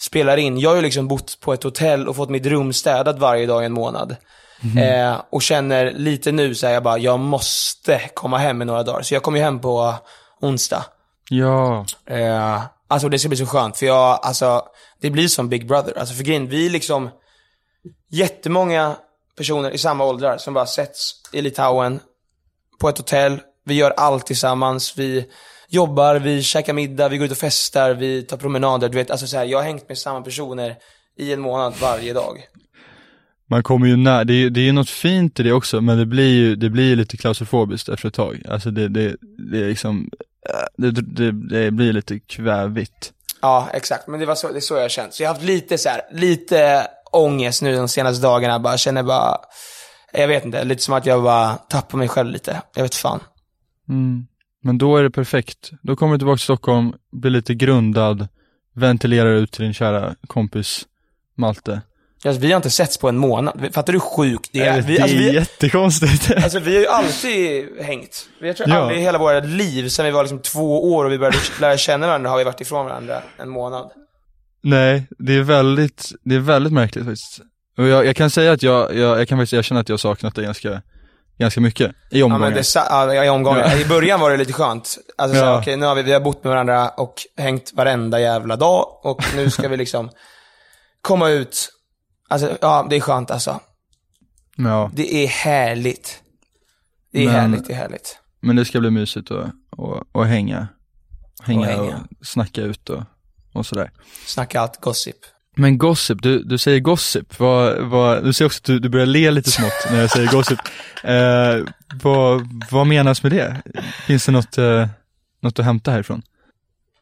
spelar 0.00 0.36
in. 0.36 0.58
Jag 0.58 0.70
har 0.70 0.76
ju 0.76 0.82
liksom 0.82 1.08
bott 1.08 1.38
på 1.40 1.52
ett 1.52 1.62
hotell 1.62 2.08
och 2.08 2.16
fått 2.16 2.28
mitt 2.30 2.46
rum 2.46 2.72
städat 2.72 3.18
varje 3.18 3.46
dag 3.46 3.62
i 3.62 3.66
en 3.66 3.72
månad. 3.72 4.16
Eh, 4.78 5.20
och 5.30 5.42
känner 5.42 5.90
lite 5.92 6.32
nu 6.32 6.54
så 6.54 6.66
här, 6.66 6.74
jag 6.74 6.82
bara, 6.82 6.98
jag 6.98 7.18
måste 7.20 8.00
komma 8.14 8.38
hem 8.38 8.62
i 8.62 8.64
några 8.64 8.82
dagar. 8.82 9.02
Så 9.02 9.14
jag 9.14 9.22
kommer 9.22 9.38
ju 9.38 9.44
hem 9.44 9.60
på 9.60 9.94
onsdag. 10.40 10.84
ja, 11.30 11.84
Eh, 12.06 12.62
alltså 12.88 13.08
det 13.08 13.18
ska 13.18 13.28
bli 13.28 13.38
så 13.38 13.46
skönt, 13.46 13.76
för 13.76 13.86
jag, 13.86 14.18
alltså, 14.22 14.62
det 15.00 15.10
blir 15.10 15.28
som 15.28 15.48
Big 15.48 15.68
Brother. 15.68 15.98
Alltså 15.98 16.14
för 16.14 16.24
grejen, 16.24 16.48
vi 16.48 16.68
liksom 16.68 17.10
jättemånga 18.10 18.96
personer 19.36 19.70
i 19.70 19.78
samma 19.78 20.04
åldrar 20.04 20.38
som 20.38 20.54
bara 20.54 20.66
sätts 20.66 21.14
i 21.32 21.42
Litauen 21.42 22.00
på 22.80 22.88
ett 22.88 22.98
hotell. 22.98 23.40
Vi 23.64 23.74
gör 23.74 23.90
allt 23.90 24.26
tillsammans. 24.26 24.98
Vi 24.98 25.26
jobbar, 25.68 26.16
vi 26.16 26.42
käkar 26.42 26.72
middag, 26.72 27.08
vi 27.08 27.18
går 27.18 27.24
ut 27.24 27.32
och 27.32 27.38
festar, 27.38 27.94
vi 27.94 28.22
tar 28.22 28.36
promenader. 28.36 28.88
Du 28.88 28.98
vet, 28.98 29.10
alltså 29.10 29.26
så 29.26 29.36
här, 29.36 29.44
jag 29.44 29.58
har 29.58 29.64
hängt 29.64 29.88
med 29.88 29.98
samma 29.98 30.22
personer 30.22 30.76
i 31.16 31.32
en 31.32 31.40
månad 31.40 31.74
varje 31.80 32.12
dag. 32.12 32.46
man 33.46 33.62
kommer 33.62 33.86
ju 33.86 33.96
när, 33.96 34.24
det 34.24 34.34
är, 34.34 34.50
det 34.50 34.60
är 34.60 34.64
ju 34.64 34.72
något 34.72 34.90
fint 34.90 35.40
i 35.40 35.42
det 35.42 35.52
också, 35.52 35.80
men 35.80 35.98
det 35.98 36.06
blir 36.06 36.34
ju, 36.34 36.56
det 36.56 36.70
blir 36.70 36.84
ju 36.84 36.96
lite 36.96 37.16
klaustrofobiskt 37.16 37.88
efter 37.88 38.08
ett 38.08 38.14
tag. 38.14 38.42
Alltså 38.48 38.70
det, 38.70 38.88
det, 38.88 39.16
det 39.50 39.58
är 39.58 39.68
liksom, 39.68 40.10
äh, 40.48 40.66
det, 40.76 40.90
det, 40.90 41.32
det 41.32 41.70
blir 41.70 41.92
lite 41.92 42.18
kvävigt. 42.18 43.12
Ja, 43.40 43.68
exakt. 43.72 44.06
Men 44.06 44.20
det 44.20 44.26
var 44.26 44.34
så, 44.34 44.48
det 44.48 44.58
är 44.58 44.60
så 44.60 44.74
jag 44.74 44.82
har 44.82 44.88
känt. 44.88 45.14
Så 45.14 45.22
jag 45.22 45.28
har 45.28 45.34
haft 45.34 45.46
lite 45.46 45.78
så 45.78 45.88
här, 45.88 46.00
lite 46.12 46.86
ångest 47.12 47.62
nu 47.62 47.76
de 47.76 47.88
senaste 47.88 48.22
dagarna. 48.22 48.58
Bara 48.58 48.76
känner 48.78 49.02
bara, 49.02 49.36
jag 50.12 50.28
vet 50.28 50.44
inte, 50.44 50.64
lite 50.64 50.82
som 50.82 50.94
att 50.94 51.06
jag 51.06 51.22
bara 51.22 51.54
tappar 51.54 51.98
mig 51.98 52.08
själv 52.08 52.30
lite. 52.30 52.62
Jag 52.74 52.82
vet 52.82 52.94
fan. 52.94 53.20
Mm. 53.88 54.26
Men 54.62 54.78
då 54.78 54.96
är 54.96 55.02
det 55.02 55.10
perfekt. 55.10 55.70
Då 55.82 55.96
kommer 55.96 56.12
du 56.12 56.18
tillbaka 56.18 56.36
till 56.36 56.44
Stockholm, 56.44 56.92
blir 57.12 57.30
lite 57.30 57.54
grundad, 57.54 58.28
ventilerar 58.74 59.30
ut 59.34 59.52
till 59.52 59.62
din 59.64 59.74
kära 59.74 60.14
kompis 60.26 60.86
Malte. 61.36 61.80
Alltså, 62.24 62.40
vi 62.40 62.48
har 62.52 62.56
inte 62.56 62.70
setts 62.70 62.98
på 62.98 63.08
en 63.08 63.18
månad. 63.18 63.68
Fattar 63.72 63.92
du 63.92 63.98
hur 63.98 64.00
sjukt 64.00 64.50
det 64.52 64.60
är? 64.60 64.76
det 64.76 64.82
Vi, 64.82 64.96
är 64.98 65.02
alltså, 65.02 65.16
vi, 65.16 65.34
jättekonstigt. 65.34 66.30
alltså, 66.44 66.58
vi 66.58 66.74
har 66.74 66.80
ju 66.80 66.86
alltid 66.86 67.68
hängt. 67.80 68.28
Vi 68.40 68.46
har 68.46 68.54
tror 68.54 68.68
Ja. 68.68 68.76
aldrig 68.76 68.98
i 68.98 69.02
hela 69.02 69.18
våra 69.18 69.40
liv, 69.40 69.88
sen 69.88 70.04
vi 70.04 70.10
var 70.10 70.22
liksom 70.22 70.38
två 70.42 70.92
år 70.94 71.04
och 71.04 71.12
vi 71.12 71.18
började 71.18 71.38
lära 71.60 71.76
känna 71.76 72.06
varandra, 72.06 72.30
har 72.30 72.38
vi 72.38 72.44
varit 72.44 72.60
ifrån 72.60 72.86
varandra 72.86 73.22
en 73.38 73.48
månad. 73.48 73.90
Nej, 74.62 75.06
det 75.18 75.32
är 75.36 75.42
väldigt, 75.42 76.12
det 76.24 76.34
är 76.34 76.38
väldigt 76.40 76.72
märkligt 76.72 77.04
faktiskt. 77.04 77.40
Och 77.78 77.86
jag, 77.86 78.06
jag 78.06 78.16
kan 78.16 78.30
säga 78.30 78.52
att 78.52 78.62
jag, 78.62 78.94
jag, 78.96 79.20
jag 79.20 79.28
kan 79.28 79.38
faktiskt 79.38 79.52
erkänna 79.52 79.80
att 79.80 79.88
jag 79.88 80.00
saknat 80.00 80.34
det 80.34 80.42
ganska, 80.42 80.82
ganska 81.38 81.60
mycket. 81.60 81.90
I 82.10 82.18
Ja, 82.18 82.24
omgångar. 82.24 82.46
men 82.50 82.54
det, 82.54 82.74
ja, 82.74 83.24
i 83.24 83.28
omgångar. 83.28 83.60
Ja. 83.60 83.78
I 83.78 83.84
början 83.84 84.20
var 84.20 84.30
det 84.30 84.36
lite 84.36 84.52
skönt. 84.52 84.98
Alltså, 85.18 85.38
så, 85.38 85.44
Ja. 85.44 85.58
okej, 85.58 85.76
nu 85.76 85.86
har 85.86 85.94
vi, 85.94 86.02
vi 86.02 86.12
har 86.12 86.20
bott 86.20 86.44
med 86.44 86.50
varandra 86.50 86.88
och 86.88 87.14
hängt 87.36 87.72
varenda 87.74 88.20
jävla 88.20 88.56
dag 88.56 88.86
och 89.04 89.24
nu 89.36 89.50
ska 89.50 89.68
vi 89.68 89.76
liksom 89.76 90.10
komma 91.00 91.28
ut. 91.28 91.68
Alltså, 92.28 92.58
ja, 92.60 92.86
det 92.90 92.96
är 92.96 93.00
skönt 93.00 93.30
alltså. 93.30 93.60
ja, 94.56 94.90
Det 94.94 95.14
är 95.24 95.26
härligt. 95.28 96.22
Det 97.12 97.20
är 97.22 97.26
Men- 97.26 97.34
härligt, 97.34 97.66
det 97.66 97.72
är 97.72 97.76
härligt. 97.76 98.18
men 98.40 98.56
det 98.56 98.64
ska 98.64 98.80
bli 98.80 98.90
mysigt 98.90 99.30
att, 99.30 100.26
hänga. 100.26 100.68
Hänga 101.42 101.74
Och 101.74 101.80
och, 101.80 101.86
hänga. 101.92 102.06
snacka 102.22 102.60
ut 102.62 102.90
och, 102.90 103.02
och 103.52 103.66
sådär. 103.66 103.90
Snacka 104.26 104.60
allt 104.60 104.80
gossip. 104.80 105.16
Men 105.56 105.78
gossip, 105.78 106.22
du, 106.22 106.42
du 106.42 106.58
säger 106.58 106.80
gossip, 106.80 107.38
vad, 107.38 107.78
vad, 107.78 108.24
du 108.24 108.32
ser 108.32 108.44
också 108.44 108.58
att 108.58 108.64
du, 108.64 108.78
du 108.78 108.88
börjar 108.88 109.06
le 109.06 109.30
lite 109.30 109.50
smått 109.50 109.86
när 109.90 110.00
jag 110.00 110.10
säger 110.10 110.28
gossip. 110.32 110.58
Eh, 111.04 111.56
vad, 112.02 112.48
vad 112.70 112.86
menas 112.86 113.22
med 113.22 113.32
det? 113.32 113.62
Finns 114.06 114.26
det 114.26 114.32
något, 114.32 114.58
eh, 114.58 114.88
något 115.42 115.58
att 115.58 115.64
hämta 115.64 115.90
härifrån? 115.90 116.22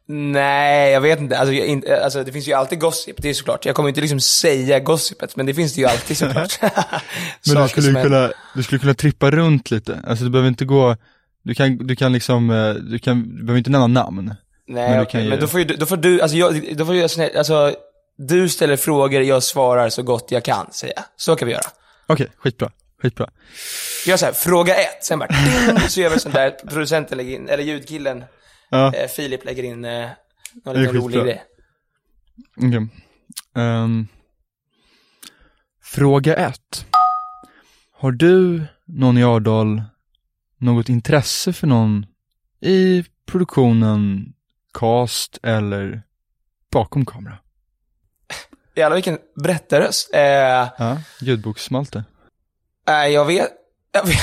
Nej, 0.09 0.93
jag 0.93 1.01
vet 1.01 1.21
inte. 1.21 1.39
Alltså, 1.39 1.53
jag, 1.55 1.67
inte- 1.67 2.05
alltså, 2.05 2.25
det 2.25 2.33
finns 2.33 2.49
ju 2.49 2.53
alltid 2.53 2.81
gossip, 2.81 3.17
det 3.23 3.29
är 3.29 3.35
såklart. 3.35 3.65
Jag 3.65 3.75
kommer 3.77 3.89
inte 3.89 4.01
liksom 4.01 4.21
säga 4.21 4.81
gossipet, 4.81 5.37
men 5.37 5.47
det 5.47 5.55
finns 5.55 5.75
det 5.75 5.81
ju 5.81 5.87
alltid 5.87 6.17
såklart. 6.17 6.59
Men 6.63 7.63
du 7.63 7.69
skulle, 7.69 8.03
kunna, 8.03 8.33
du 8.55 8.63
skulle 8.63 8.79
kunna 8.79 8.95
trippa 8.95 9.31
runt 9.31 9.71
lite, 9.71 10.01
alltså 10.07 10.25
du 10.25 10.31
behöver 10.31 10.49
inte 10.49 10.65
gå, 10.65 10.97
du 11.43 11.55
kan, 11.55 11.87
du 11.87 11.97
kan 11.97 12.13
liksom, 12.13 12.51
eh, 12.51 12.75
du 12.75 12.99
kan, 12.99 13.37
du 13.37 13.43
behöver 13.43 13.59
inte 13.59 13.71
nämna 13.71 13.87
namn. 13.87 14.35
Nej, 14.69 14.91
Men 14.97 15.07
kan 15.07 15.23
ju- 15.25 15.29
men 15.31 15.41
då 15.41 15.47
får, 15.47 15.61
ju, 15.61 15.67
du- 15.67 15.77
då 15.77 15.87
får 15.87 15.97
du, 15.97 16.21
alltså, 16.21 16.37
jag, 16.37 16.77
då 16.77 16.87
får 16.87 16.95
jag, 16.95 17.11
alltså, 17.37 17.75
du 18.19 18.49
ställer 18.49 18.77
frågor, 18.77 19.23
jag 19.23 19.43
svarar 19.43 19.89
så 19.89 20.03
gott 20.03 20.27
jag 20.31 20.45
kan, 20.45 20.73
säger 20.73 20.95
jag. 20.97 21.05
Så 21.17 21.37
kan 21.37 21.47
vi 21.49 21.53
göra. 21.55 21.67
Okej, 22.07 22.27
skitbra, 22.37 22.71
skitbra. 23.03 23.31
Vi 24.05 24.11
gör 24.11 24.17
så 24.17 24.27
här, 24.27 24.33
fråga 24.33 24.75
ett, 24.75 25.05
sen 25.05 25.19
bara 25.19 25.29
ding, 25.29 25.81
så 25.89 26.01
gör 26.01 26.11
vi 26.11 26.19
sånt 26.19 26.35
där, 26.35 26.51
producenten 26.51 27.19
lägger 27.19 27.35
in, 27.35 27.49
eller 27.49 27.65
ljudkillen, 27.65 28.25
Ja, 28.71 28.95
eh, 28.95 29.09
Filip 29.09 29.45
lägger 29.45 29.63
in 29.63 29.85
eh, 29.85 30.09
någon 30.65 30.77
liten 30.77 30.95
rolig 30.97 31.05
skitbra. 31.05 31.25
grej. 31.25 31.43
okej. 32.57 32.89
Ehm, 33.57 34.07
fråga 35.83 36.37
ett. 36.37 36.87
Har 37.93 38.13
du, 38.13 38.63
någon 38.85 39.19
i 39.19 39.25
Ardal, 39.25 39.83
något 40.59 40.89
intresse 40.89 41.53
för 41.53 41.67
någon 41.67 42.07
i 42.61 43.05
produktionen, 43.27 44.33
cast 44.81 45.39
eller 45.43 46.03
bakom 46.73 47.07
kamera? 47.07 47.39
Jävlar 48.77 48.95
vilken 48.97 49.19
berättarröst. 49.43 50.15
Eh, 50.15 50.21
Ja, 50.23 50.99
ljudboksmalte. 51.21 52.05
Nej, 52.89 53.13
jag 53.13 53.25
vet, 53.25 53.49
jag 53.93 54.07
vet. 54.07 54.19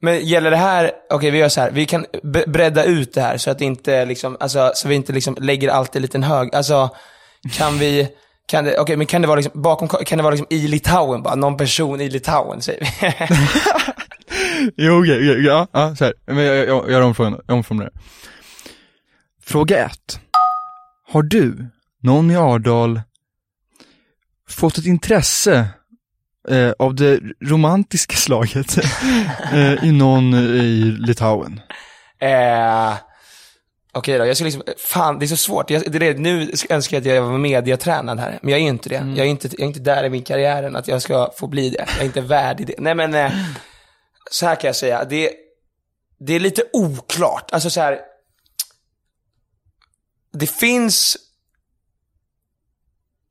Men 0.00 0.26
gäller 0.26 0.50
det 0.50 0.56
här, 0.56 0.92
okej 1.10 1.30
vi 1.30 1.38
gör 1.38 1.48
så 1.48 1.60
här. 1.60 1.70
vi 1.70 1.86
kan 1.86 2.06
bredda 2.46 2.84
ut 2.84 3.14
det 3.14 3.20
här 3.20 3.36
så 3.36 3.50
att 3.50 3.60
inte 3.60 4.04
liksom, 4.04 4.36
alltså, 4.40 4.72
så 4.74 4.88
vi 4.88 4.94
inte 4.94 5.12
liksom 5.12 5.36
lägger 5.40 5.68
allt 5.68 5.96
i 5.96 5.98
en 5.98 6.02
liten 6.02 6.22
hög. 6.22 6.54
Alltså, 6.54 6.90
kan 7.52 7.78
vi, 7.78 8.08
kan 8.46 8.64
det, 8.64 8.78
okej 8.78 8.96
men 8.96 9.06
kan 9.06 9.22
det 9.22 9.28
vara 9.28 9.36
liksom, 9.40 9.62
bakom, 9.62 9.88
kan 9.88 10.18
det 10.18 10.22
vara 10.24 10.34
liksom 10.34 10.46
i 10.50 10.68
Litauen 10.68 11.22
bara? 11.22 11.34
Någon 11.34 11.56
person 11.56 12.00
i 12.00 12.08
Litauen 12.08 12.62
säger 12.62 12.80
vi. 12.80 13.14
Jo, 14.76 15.00
okej, 15.00 15.16
okej, 15.16 15.44
ja, 15.44 15.66
ja, 15.72 15.96
så 15.96 16.04
här. 16.04 16.14
Men 16.26 16.36
jag, 16.44 16.56
jag, 16.68 16.90
jag 16.90 17.04
omformulerar. 17.48 17.92
Fråga 19.46 19.84
ett. 19.84 20.20
Har 21.06 21.22
du, 21.22 21.66
någon 22.02 22.30
i 22.30 22.36
Ardal, 22.36 23.00
fått 24.48 24.78
ett 24.78 24.86
intresse 24.86 25.68
eh, 26.48 26.72
av 26.78 26.94
det 26.94 27.20
romantiska 27.40 28.16
slaget 28.16 28.78
eh, 29.52 29.84
i 29.84 29.92
någon 29.92 30.34
i 30.34 30.96
Litauen? 30.98 31.60
eh, 32.18 32.94
okej 33.92 34.18
då, 34.18 34.26
jag 34.26 34.36
ska 34.36 34.44
liksom, 34.44 34.62
fan 34.78 35.18
det 35.18 35.24
är 35.24 35.26
så 35.26 35.36
svårt. 35.36 35.70
Jag, 35.70 35.92
det 35.92 36.08
är 36.08 36.14
nu 36.14 36.52
önskar 36.70 36.96
jag 36.96 37.00
att 37.00 37.14
jag 37.14 37.22
var 37.22 37.38
mediatränad 37.38 38.20
här, 38.20 38.38
men 38.42 38.50
jag 38.50 38.60
är 38.60 38.64
inte 38.64 38.88
det. 38.88 38.94
Jag, 39.16 39.26
är 39.26 39.30
inte, 39.30 39.48
jag 39.48 39.60
är 39.60 39.66
inte 39.66 39.80
där 39.80 40.04
i 40.04 40.10
min 40.10 40.22
karriär 40.22 40.62
än 40.62 40.76
att 40.76 40.88
jag 40.88 41.02
ska 41.02 41.30
få 41.36 41.46
bli 41.46 41.70
det. 41.70 41.86
Jag 41.88 42.00
är 42.00 42.04
inte 42.04 42.20
värdig 42.20 42.66
det. 42.66 42.74
Nej 42.78 42.94
men, 42.94 43.14
eh, 43.14 43.32
så 44.30 44.46
här 44.46 44.54
kan 44.54 44.68
jag 44.68 44.76
säga. 44.76 45.04
Det, 45.04 45.30
det 46.18 46.32
är 46.34 46.40
lite 46.40 46.62
oklart. 46.72 47.50
Alltså 47.52 47.70
så 47.70 47.80
här. 47.80 47.98
Det 50.34 50.46
finns... 50.46 51.16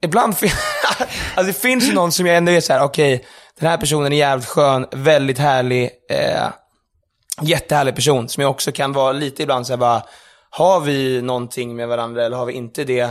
Ibland 0.01 0.37
fin- 0.37 0.51
alltså 1.35 1.43
det 1.43 1.53
finns 1.53 1.93
någon 1.93 2.11
som 2.11 2.25
jag 2.25 2.37
ändå 2.37 2.51
är 2.51 2.61
så 2.61 2.73
här: 2.73 2.83
okej, 2.83 3.25
den 3.59 3.69
här 3.69 3.77
personen 3.77 4.13
är 4.13 4.17
jävligt 4.17 4.47
skön, 4.47 4.85
väldigt 4.91 5.37
härlig, 5.37 5.89
eh, 6.09 6.47
jättehärlig 7.41 7.95
person. 7.95 8.29
Som 8.29 8.41
jag 8.41 8.51
också 8.51 8.71
kan 8.71 8.93
vara 8.93 9.11
lite 9.11 9.43
ibland 9.43 9.67
så 9.67 9.73
här 9.73 9.77
bara, 9.77 10.03
har 10.49 10.79
vi 10.79 11.21
någonting 11.21 11.75
med 11.75 11.87
varandra 11.87 12.25
eller 12.25 12.37
har 12.37 12.45
vi 12.45 12.53
inte 12.53 12.83
det? 12.83 13.09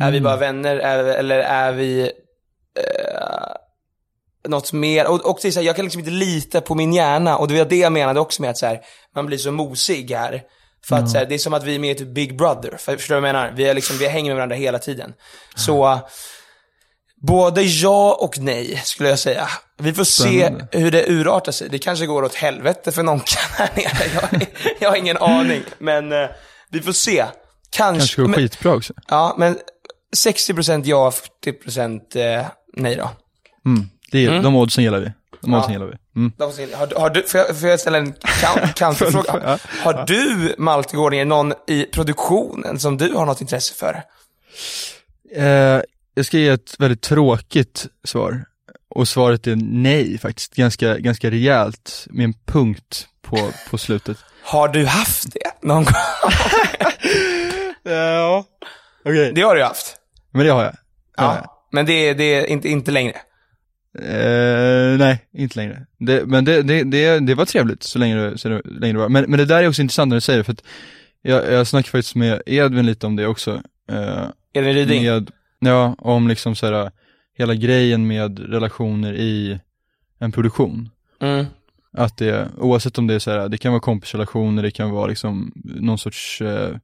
Är 0.00 0.10
vi 0.10 0.20
bara 0.20 0.36
vänner 0.36 0.76
är, 0.76 1.04
eller 1.04 1.38
är 1.38 1.72
vi... 1.72 2.02
Eh, 2.78 3.52
något 4.48 4.72
mer. 4.72 5.06
Och, 5.06 5.30
och 5.30 5.38
det 5.42 5.48
är 5.48 5.52
så 5.52 5.60
här, 5.60 5.66
jag 5.66 5.76
kan 5.76 5.84
liksom 5.84 5.98
inte 5.98 6.10
lita 6.10 6.60
på 6.60 6.74
min 6.74 6.92
hjärna. 6.92 7.36
Och 7.36 7.48
det 7.48 7.58
var 7.58 7.64
det 7.64 7.76
jag 7.76 7.92
menade 7.92 8.20
också 8.20 8.42
med 8.42 8.50
att 8.50 8.58
så 8.58 8.66
här, 8.66 8.80
man 9.14 9.26
blir 9.26 9.38
så 9.38 9.52
mosig 9.52 10.10
här. 10.10 10.42
För 10.84 10.96
att 10.96 11.10
så 11.10 11.18
här, 11.18 11.26
det 11.26 11.34
är 11.34 11.38
som 11.38 11.54
att 11.54 11.64
vi 11.64 11.74
är 11.74 11.78
med 11.78 11.90
i 11.90 11.94
typ 11.94 12.08
Big 12.08 12.38
Brother. 12.38 12.76
För, 12.76 12.96
förstår 12.96 13.14
du 13.14 13.20
vad 13.20 13.28
jag 13.28 13.34
menar? 13.34 13.52
Vi, 13.56 13.64
är 13.64 13.74
liksom, 13.74 13.98
vi 13.98 14.08
hänger 14.08 14.30
med 14.30 14.36
varandra 14.36 14.56
hela 14.56 14.78
tiden. 14.78 15.12
Så, 15.54 16.00
både 17.22 17.62
ja 17.62 18.18
och 18.20 18.38
nej 18.38 18.80
skulle 18.84 19.08
jag 19.08 19.18
säga. 19.18 19.48
Vi 19.78 19.92
får 19.92 20.04
se 20.04 20.22
Spännande. 20.22 20.66
hur 20.72 20.90
det 20.90 21.08
urartar 21.08 21.52
sig. 21.52 21.68
Det 21.68 21.78
kanske 21.78 22.06
går 22.06 22.22
åt 22.22 22.34
helvete 22.34 22.92
för 22.92 23.02
någon 23.02 23.20
här 23.58 23.70
nere. 23.76 24.28
Jag, 24.30 24.46
jag 24.80 24.90
har 24.90 24.96
ingen 24.96 25.16
aning. 25.16 25.62
Men 25.78 26.12
eh, 26.12 26.28
vi 26.70 26.80
får 26.80 26.92
se. 26.92 27.24
Kanske. 27.70 27.98
Kanske 28.00 28.20
går 28.22 28.28
men, 28.28 28.34
skitbra 28.38 28.74
också. 28.74 28.92
Ja, 29.08 29.34
men 29.38 29.58
60% 30.16 30.82
ja, 30.86 31.12
40% 31.44 32.38
eh, 32.38 32.46
nej 32.76 32.96
då. 32.96 33.10
Mm. 33.66 33.88
Det 34.10 34.24
är, 34.26 34.42
De 34.42 34.56
oddsen 34.56 34.84
gillar 34.84 34.98
vi. 35.00 35.12
Ja. 35.42 35.58
oddsen 35.58 35.72
gillar 35.72 35.86
vi. 35.86 35.96
Mm. 36.16 36.32
Har, 36.38 37.00
har 37.00 37.10
du, 37.10 37.22
får, 37.22 37.40
jag, 37.40 37.60
får 37.60 37.68
jag 37.68 37.80
ställa 37.80 37.98
en 37.98 38.12
counterfråga? 38.74 39.58
Har 39.82 40.04
du, 40.06 40.54
Malte 40.58 40.96
Gårdinger, 40.96 41.24
någon 41.24 41.52
i 41.66 41.84
produktionen 41.84 42.78
som 42.78 42.96
du 42.96 43.12
har 43.14 43.26
något 43.26 43.40
intresse 43.40 43.74
för? 43.74 44.02
Eh, 45.36 45.80
jag 46.14 46.26
ska 46.26 46.38
ge 46.38 46.48
ett 46.48 46.74
väldigt 46.78 47.02
tråkigt 47.02 47.86
svar. 48.04 48.44
Och 48.94 49.08
svaret 49.08 49.46
är 49.46 49.56
nej 49.62 50.18
faktiskt. 50.18 50.54
Ganska, 50.54 50.98
ganska 50.98 51.30
rejält 51.30 52.06
med 52.10 52.24
en 52.24 52.34
punkt 52.46 53.06
på, 53.22 53.50
på 53.70 53.78
slutet. 53.78 54.16
Har 54.44 54.68
du 54.68 54.86
haft 54.86 55.32
det 55.32 55.52
någon 55.66 55.84
gång? 55.84 55.94
Ja. 57.82 58.44
Okej. 59.04 59.32
Det 59.34 59.42
har 59.42 59.54
du 59.56 59.62
haft. 59.64 59.96
Men 60.32 60.46
det 60.46 60.52
har 60.52 60.64
jag. 60.64 60.74
Ja. 61.16 61.66
Men 61.72 61.86
det, 61.86 61.92
är- 61.92 62.14
det 62.14 62.24
är 62.34 62.46
inte, 62.46 62.68
inte 62.68 62.90
längre. 62.90 63.16
Eh, 63.98 64.98
nej, 64.98 65.28
inte 65.32 65.58
längre. 65.58 65.86
Det, 65.98 66.26
men 66.26 66.44
det, 66.44 66.62
det, 66.62 66.84
det, 66.84 67.18
det 67.20 67.34
var 67.34 67.44
trevligt 67.44 67.82
så 67.82 67.98
länge 67.98 68.16
det, 68.16 68.38
så 68.38 68.48
länge 68.64 68.92
det 68.92 68.98
var. 68.98 69.08
Men, 69.08 69.24
men 69.30 69.38
det 69.38 69.44
där 69.44 69.62
är 69.62 69.68
också 69.68 69.82
intressant 69.82 70.08
när 70.08 70.16
du 70.16 70.20
säger 70.20 70.38
det, 70.38 70.44
för 70.44 70.52
att 70.52 70.64
jag, 71.22 71.52
jag 71.52 71.66
snackade 71.66 71.90
faktiskt 71.90 72.14
med 72.14 72.42
Edvin 72.46 72.86
lite 72.86 73.06
om 73.06 73.16
det 73.16 73.26
också. 73.26 73.62
Eh, 73.90 74.26
Edvin 74.52 74.74
Ryding? 74.74 75.04
med, 75.04 75.30
ja, 75.58 75.94
om 75.98 76.28
liksom 76.28 76.54
så 76.54 76.66
här, 76.66 76.90
hela 77.38 77.54
grejen 77.54 78.06
med 78.06 78.38
relationer 78.38 79.14
i 79.14 79.60
en 80.18 80.32
produktion. 80.32 80.88
Mm. 81.20 81.46
Att 81.92 82.16
det, 82.16 82.48
oavsett 82.58 82.98
om 82.98 83.06
det 83.06 83.14
är 83.14 83.18
så 83.18 83.30
här, 83.30 83.48
det 83.48 83.58
kan 83.58 83.72
vara 83.72 83.80
kompisrelationer, 83.80 84.62
det 84.62 84.70
kan 84.70 84.90
vara 84.90 85.06
liksom 85.06 85.52
någon 85.64 85.98
sorts 85.98 86.42
eh, 86.42 86.76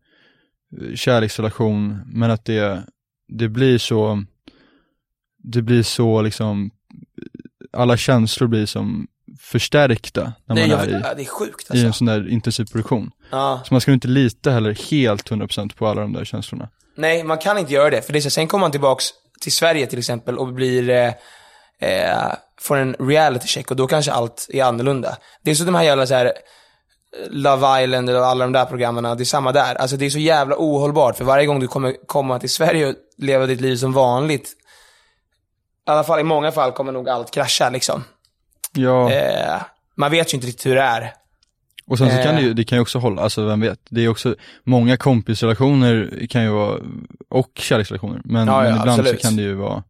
kärleksrelation, 0.94 2.00
men 2.06 2.30
att 2.30 2.44
det, 2.44 2.82
det 3.28 3.48
blir 3.48 3.78
så, 3.78 4.24
det 5.38 5.62
blir 5.62 5.82
så 5.82 6.22
liksom, 6.22 6.70
alla 7.72 7.96
känslor 7.96 8.48
blir 8.48 8.66
som 8.66 9.06
förstärkta 9.40 10.32
när 10.46 10.54
Nej, 10.54 10.68
man 10.68 10.80
är 10.80 10.88
i, 10.88 11.00
ja, 11.04 11.14
det 11.14 11.22
är 11.22 11.26
sjukt 11.26 11.74
i 11.74 11.80
en 11.80 11.86
alltså. 11.86 11.98
sån 11.98 12.06
där 12.06 12.28
intensiv 12.28 12.64
produktion. 12.64 13.10
Ja. 13.30 13.60
Så 13.64 13.74
man 13.74 13.80
ska 13.80 13.92
inte 13.92 14.08
lita 14.08 14.50
heller 14.50 14.90
helt 14.90 15.30
100% 15.30 15.76
på 15.76 15.86
alla 15.86 16.00
de 16.00 16.12
där 16.12 16.24
känslorna. 16.24 16.68
Nej, 16.96 17.24
man 17.24 17.38
kan 17.38 17.58
inte 17.58 17.72
göra 17.72 17.90
det. 17.90 18.02
För 18.02 18.12
det 18.12 18.18
är 18.18 18.20
så, 18.20 18.30
sen 18.30 18.48
kommer 18.48 18.64
man 18.64 18.70
tillbaks 18.70 19.04
till 19.40 19.52
Sverige 19.52 19.86
till 19.86 19.98
exempel 19.98 20.38
och 20.38 20.52
blir, 20.52 20.90
eh, 20.90 21.12
eh, 21.80 22.32
får 22.60 22.76
en 22.76 22.94
reality 22.94 23.46
check 23.46 23.70
och 23.70 23.76
då 23.76 23.86
kanske 23.86 24.12
allt 24.12 24.46
är 24.50 24.64
annorlunda. 24.64 25.16
Det 25.42 25.50
är 25.50 25.54
så 25.54 25.64
de 25.64 25.74
här 25.74 25.82
jävla 25.82 26.06
så 26.06 26.14
här, 26.14 26.26
eh, 26.26 26.32
Love 27.30 27.82
Island 27.82 28.10
och 28.10 28.26
alla 28.26 28.44
de 28.44 28.52
där 28.52 28.64
programmen, 28.64 29.04
det 29.04 29.22
är 29.22 29.24
samma 29.24 29.52
där. 29.52 29.74
Alltså 29.74 29.96
det 29.96 30.06
är 30.06 30.10
så 30.10 30.18
jävla 30.18 30.56
ohållbart 30.58 31.16
för 31.16 31.24
varje 31.24 31.46
gång 31.46 31.60
du 31.60 31.68
kommer 31.68 32.06
komma 32.06 32.38
till 32.38 32.50
Sverige 32.50 32.86
och 32.86 32.94
leva 33.18 33.46
ditt 33.46 33.60
liv 33.60 33.76
som 33.76 33.92
vanligt, 33.92 34.52
i 35.86 35.90
alla 35.90 36.04
fall 36.04 36.20
i 36.20 36.22
många 36.22 36.52
fall 36.52 36.72
kommer 36.72 36.92
nog 36.92 37.08
allt 37.08 37.30
krascha 37.30 37.70
liksom. 37.70 38.04
Ja, 38.72 39.10
Eh, 39.12 39.62
man 39.94 40.10
vet 40.10 40.32
ju 40.32 40.36
inte 40.36 40.46
riktigt 40.46 40.66
hur 40.66 40.74
det 40.74 40.82
är. 40.82 41.12
och 41.86 41.98
sen 41.98 42.10
så 42.10 42.16
kan 42.16 42.26
eh. 42.34 42.36
det 42.36 42.42
ju, 42.42 42.54
det 42.54 42.64
kan 42.64 42.78
ju 42.78 42.82
också 42.82 42.98
hålla, 42.98 43.22
alltså 43.22 43.46
vem 43.46 43.60
vet. 43.60 43.80
Det 43.90 44.00
är 44.04 44.08
också, 44.08 44.34
många 44.64 44.96
kompisrelationer 44.96 46.26
kan 46.30 46.42
ju 46.42 46.48
vara, 46.50 46.80
och 47.28 47.50
kärleksrelationer, 47.54 48.20
men, 48.24 48.48
Ja, 48.48 48.54
ja, 48.64 48.70
men 48.70 48.80
ibland 48.80 49.00
absolut. 49.00 49.20
så 49.20 49.26
kan 49.28 49.36
det 49.36 49.42
ju 49.42 49.54
vara, 49.54 49.82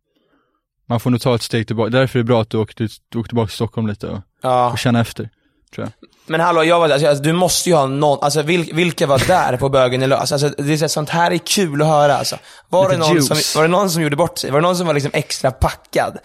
man 0.87 1.01
får 1.01 1.11
nog 1.11 1.21
ta 1.21 1.35
ett 1.35 1.43
steg 1.43 1.67
tillbaka, 1.67 1.91
därför 1.91 2.19
är 2.19 2.23
det 2.23 2.27
bra 2.27 2.43
att 2.43 2.51
du 2.51 2.59
åkte, 2.59 2.89
du 3.09 3.19
åkte 3.19 3.29
tillbaka 3.29 3.47
till 3.47 3.55
Stockholm 3.55 3.87
lite 3.87 4.07
och, 4.09 4.19
Ja. 4.43 4.71
och 4.71 4.79
känna 4.79 5.01
efter, 5.01 5.31
tror 5.75 5.87
jag. 5.87 6.09
Men 6.27 6.41
hallå, 6.41 6.65
jag 6.65 6.81
var 6.81 6.89
där, 6.89 7.09
alltså, 7.09 7.23
du 7.25 7.33
måste 7.33 7.69
ju 7.71 7.75
ha 7.77 7.87
någon, 7.87 8.19
alltså 8.23 8.43
vil, 8.43 8.71
vilka 8.75 9.07
var 9.07 9.23
där 9.29 9.57
på 9.57 9.69
bögen 9.69 10.03
i 10.03 10.07
lös? 10.07 10.33
Alltså 10.33 10.49
det 10.49 10.83
är 10.83 10.89
sånt 10.89 11.11
här 11.11 11.31
är 11.31 11.39
kul 11.39 11.83
att 11.83 11.89
höra 11.89 12.17
alltså. 12.17 12.37
Var 12.69 12.91
det, 12.91 12.97
någon 12.97 13.15
juice. 13.15 13.27
som, 13.27 13.61
var 13.61 13.63
det 13.69 13.73
någon 13.73 13.91
som 13.91 14.03
gjorde 14.03 14.17
bort 14.17 14.39
sig? 14.39 14.51
Var 14.51 14.61
det 14.61 14.67
någon 14.67 14.77
som 14.77 14.87
var 14.87 14.95
liksom 14.95 15.11
extra 15.15 15.51
packad? 15.51 16.19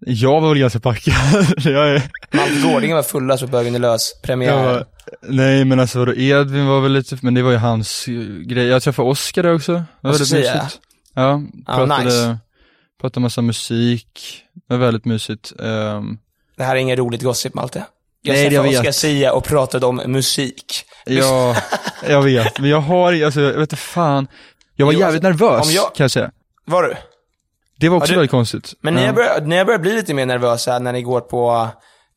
Jag 0.00 0.40
var 0.40 0.48
väl 0.48 0.58
ganska 0.58 0.80
packad, 0.80 1.14
jag 1.64 1.88
är, 1.88 2.02
Malte 2.32 2.60
Gårdinge 2.68 2.94
var 2.94 3.02
fullast 3.02 3.42
på 3.42 3.48
bögen 3.48 3.74
i 3.74 3.78
lös 3.78 4.12
jag 4.14 4.22
premiären. 4.22 4.64
var, 4.64 4.86
nej 5.22 5.64
men 5.64 5.80
alltså 5.80 5.98
vadå, 5.98 6.14
Edvin 6.14 6.66
var 6.66 6.80
väl 6.80 6.92
lite, 6.92 7.18
men 7.22 7.34
det 7.34 7.42
var 7.42 7.50
ju 7.50 7.56
hans 7.56 8.04
grej. 8.46 8.66
Jag 8.66 8.82
träffade 8.82 9.08
Oscar 9.08 9.42
där 9.42 9.54
också, 9.54 9.72
det 9.72 9.84
var 10.00 10.10
väldigt 10.10 10.32
mysigt. 10.32 10.80
Ja, 11.14 11.40
Ja, 11.66 11.74
pratade, 11.74 12.04
nice. 12.04 12.38
pratade 13.00 13.20
massa 13.20 13.42
musik, 13.42 14.42
det 14.68 14.74
var 14.74 14.78
väldigt 14.78 15.04
mysigt. 15.04 15.52
Ehm, 15.62 16.18
Det 16.56 16.64
här 16.64 16.76
är 16.76 16.80
ingen 16.80 16.96
roligt 16.96 17.22
gossip 17.22 17.54
Malte. 17.54 17.84
Jag 18.22 18.32
Nej, 18.34 18.54
jag 18.54 18.62
vet. 18.62 18.78
Oscar 18.78 18.92
Sia 18.92 19.32
och 19.32 19.44
pratade 19.44 19.86
om 19.86 19.96
musik. 20.06 20.84
Ja, 21.06 21.56
jag 22.08 22.22
vet, 22.22 22.58
men 22.60 22.70
jag 22.70 22.80
har, 22.80 23.22
alltså 23.24 23.40
jag 23.40 23.52
vet 23.52 23.60
inte 23.60 23.76
fan. 23.76 24.28
Jag 24.76 24.86
var 24.86 24.92
Jo, 24.92 25.00
jävligt 25.00 25.24
alltså, 25.24 25.44
nervös 25.46 25.66
om 25.66 25.72
jag- 25.72 25.94
kan 25.94 26.04
jag 26.04 26.10
säga. 26.10 26.30
Var 26.66 26.82
du? 26.82 26.96
Det 27.80 27.88
var 27.88 27.96
också 27.96 28.08
Ja, 28.12 28.14
du- 28.14 28.18
väldigt 28.18 28.30
konstigt. 28.30 28.72
Men 28.80 28.96
Ja. 28.96 29.06
har 29.06 29.12
börjat, 29.12 29.46
ni 29.46 29.56
har 29.56 29.64
börjat 29.64 29.80
bli 29.82 29.92
lite 29.94 30.14
mer 30.14 30.26
nervösa 30.26 30.78
när 30.78 30.92
ni 30.92 31.02
går 31.02 31.20
på 31.20 31.68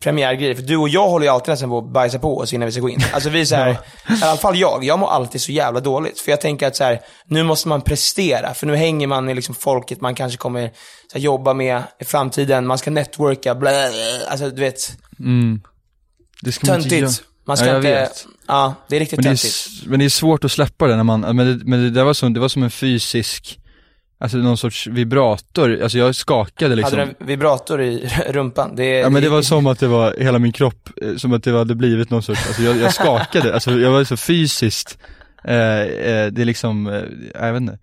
premiärgrejer. 0.03 0.55
För 0.55 0.62
du 0.62 0.77
och 0.77 0.89
jag 0.89 1.08
håller 1.10 1.25
ju 1.25 1.31
alltid 1.31 1.50
nästan 1.50 1.70
på 1.70 1.77
att 1.77 1.93
bajsa 1.93 2.20
på 2.20 2.38
oss 2.38 2.53
innan 2.53 2.65
vi 2.65 2.72
ska 2.72 2.81
gå 2.81 2.89
in. 2.89 3.00
Alltså 3.13 3.29
vi 3.29 3.41
är 3.41 3.46
så 3.46 3.55
här, 3.55 3.70
i 4.10 4.24
alla 4.24 4.38
fall 4.38 4.58
jag, 4.58 4.84
jag 4.84 5.00
mår 5.00 5.08
alltid 5.10 5.41
så 5.41 5.51
jävla 5.51 5.79
dåligt. 5.79 6.20
För 6.20 6.31
jag 6.31 6.41
tänker 6.41 6.67
att 6.67 6.75
så 6.75 6.84
här, 6.84 7.00
nu 7.25 7.43
måste 7.43 7.67
man 7.67 7.81
prestera. 7.81 8.53
För 8.53 8.67
nu 8.67 8.75
hänger 8.75 9.08
man 9.08 9.29
i 9.29 9.34
liksom 9.36 9.55
folket 9.55 10.01
man 10.01 10.15
kanske 10.15 10.38
kommer 10.38 10.67
så 11.12 11.17
här, 11.17 11.20
jobba 11.22 11.53
med 11.53 11.84
i 12.00 12.05
framtiden. 12.05 12.67
Man 12.67 12.77
ska 12.77 12.91
networka, 12.91 13.55
blä, 13.55 13.89
Alltså 14.29 14.50
du 14.50 14.62
vet, 14.62 14.91
Det 16.41 16.51
ska 16.51 16.67
man 16.67 16.81
inte 16.81 16.95
göra. 16.95 17.07
töntigt. 17.07 17.27
Man 17.48 17.57
ska 17.57 17.65
Ja, 17.65 17.75
inte, 17.75 17.89
vet. 17.89 18.25
ja, 18.48 18.75
det 18.88 18.95
är 18.95 19.00
riktigt 19.00 19.17
Men 19.17 19.24
det, 19.24 19.29
är, 19.29 19.36
töntigt. 19.36 19.88
men 19.88 20.00
det 20.00 20.05
är 20.05 20.10
svårt 20.10 20.43
att 20.43 20.51
släppa 20.51 20.88
det 20.88 20.95
när 20.95 21.03
man, 21.03 21.21
men 21.21 21.38
det, 21.38 21.65
men 21.65 21.83
det 21.83 21.89
där 21.89 22.03
var 22.03 22.13
som, 22.13 22.33
det 22.33 22.39
var 22.39 22.48
som 22.50 22.63
en 22.63 22.71
fysisk, 22.71 23.60
alltså 24.19 24.38
någon 24.38 24.57
sorts 24.57 24.88
vibrator, 24.88 25.81
alltså 25.83 25.98
jag 25.98 26.15
skakade 26.15 26.75
liksom. 26.75 27.00
Hade 27.00 27.12
du 27.12 27.15
en 27.19 27.27
vibrator 27.27 27.81
i 27.81 28.10
rumpan? 28.29 28.75
Det, 28.75 28.86
Ja 28.86 29.10
men 29.10 29.24
det 29.24 29.29
var 29.29 29.41
som 29.41 29.67
att 29.67 29.79
det 29.79 29.88
var 29.88 30.15
hela 30.19 30.39
min 30.39 30.51
kropp, 30.51 30.89
eh, 31.01 31.15
som 31.15 31.33
att 31.33 31.43
det 31.43 31.51
hade 31.57 31.75
blivit 31.75 32.10
någon 32.10 32.24
sorts, 32.24 32.48
alltså 32.48 32.62
jag, 32.63 32.77
jag 32.77 32.93
skakade, 32.93 33.53
alltså 33.53 33.71
jag 33.71 33.91
var 33.91 34.03
så 34.03 34.17
fysiskt, 34.17 34.98
eh, 35.43 35.55
eh, 35.55 36.27
det 36.31 36.41
är 36.41 36.45
liksom, 36.45 36.88
eh, 36.88 37.03
jag 37.33 37.53
vet 37.53 37.62
inte. 37.62 37.79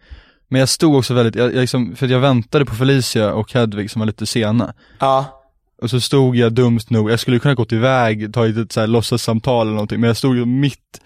Men 0.51 0.59
jag 0.59 0.69
stod 0.69 0.97
också 0.97 1.15
väldigt, 1.15 1.35
jag, 1.35 1.47
jag 1.55 1.61
liksom, 1.61 1.97
för 1.97 2.07
jag 2.07 2.21
väntade 2.21 2.65
på 2.65 2.75
Felicia 2.75 3.33
och 3.33 3.53
Hedvig 3.53 3.91
som 3.91 4.01
var 4.01 4.07
lite 4.07 4.27
sena. 4.27 4.75
Ja. 4.99 5.38
Och 5.83 5.91
så 5.91 6.01
stod 6.01 6.37
jag 6.37 6.53
dumt 6.53 6.81
nog, 6.89 7.11
jag 7.11 7.21
skulle 7.21 7.39
kunna 7.39 7.55
gått 7.55 7.73
iväg, 7.73 8.35
tagit 8.35 8.57
ett 8.57 8.73
så 8.73 8.81
här 8.81 8.87
låtsassamtal 8.87 9.67
eller 9.67 9.75
någonting, 9.75 10.01
men 10.01 10.09
jag 10.09 10.17
stod 10.17 10.37
ju 10.37 10.47
mitt 10.47 11.01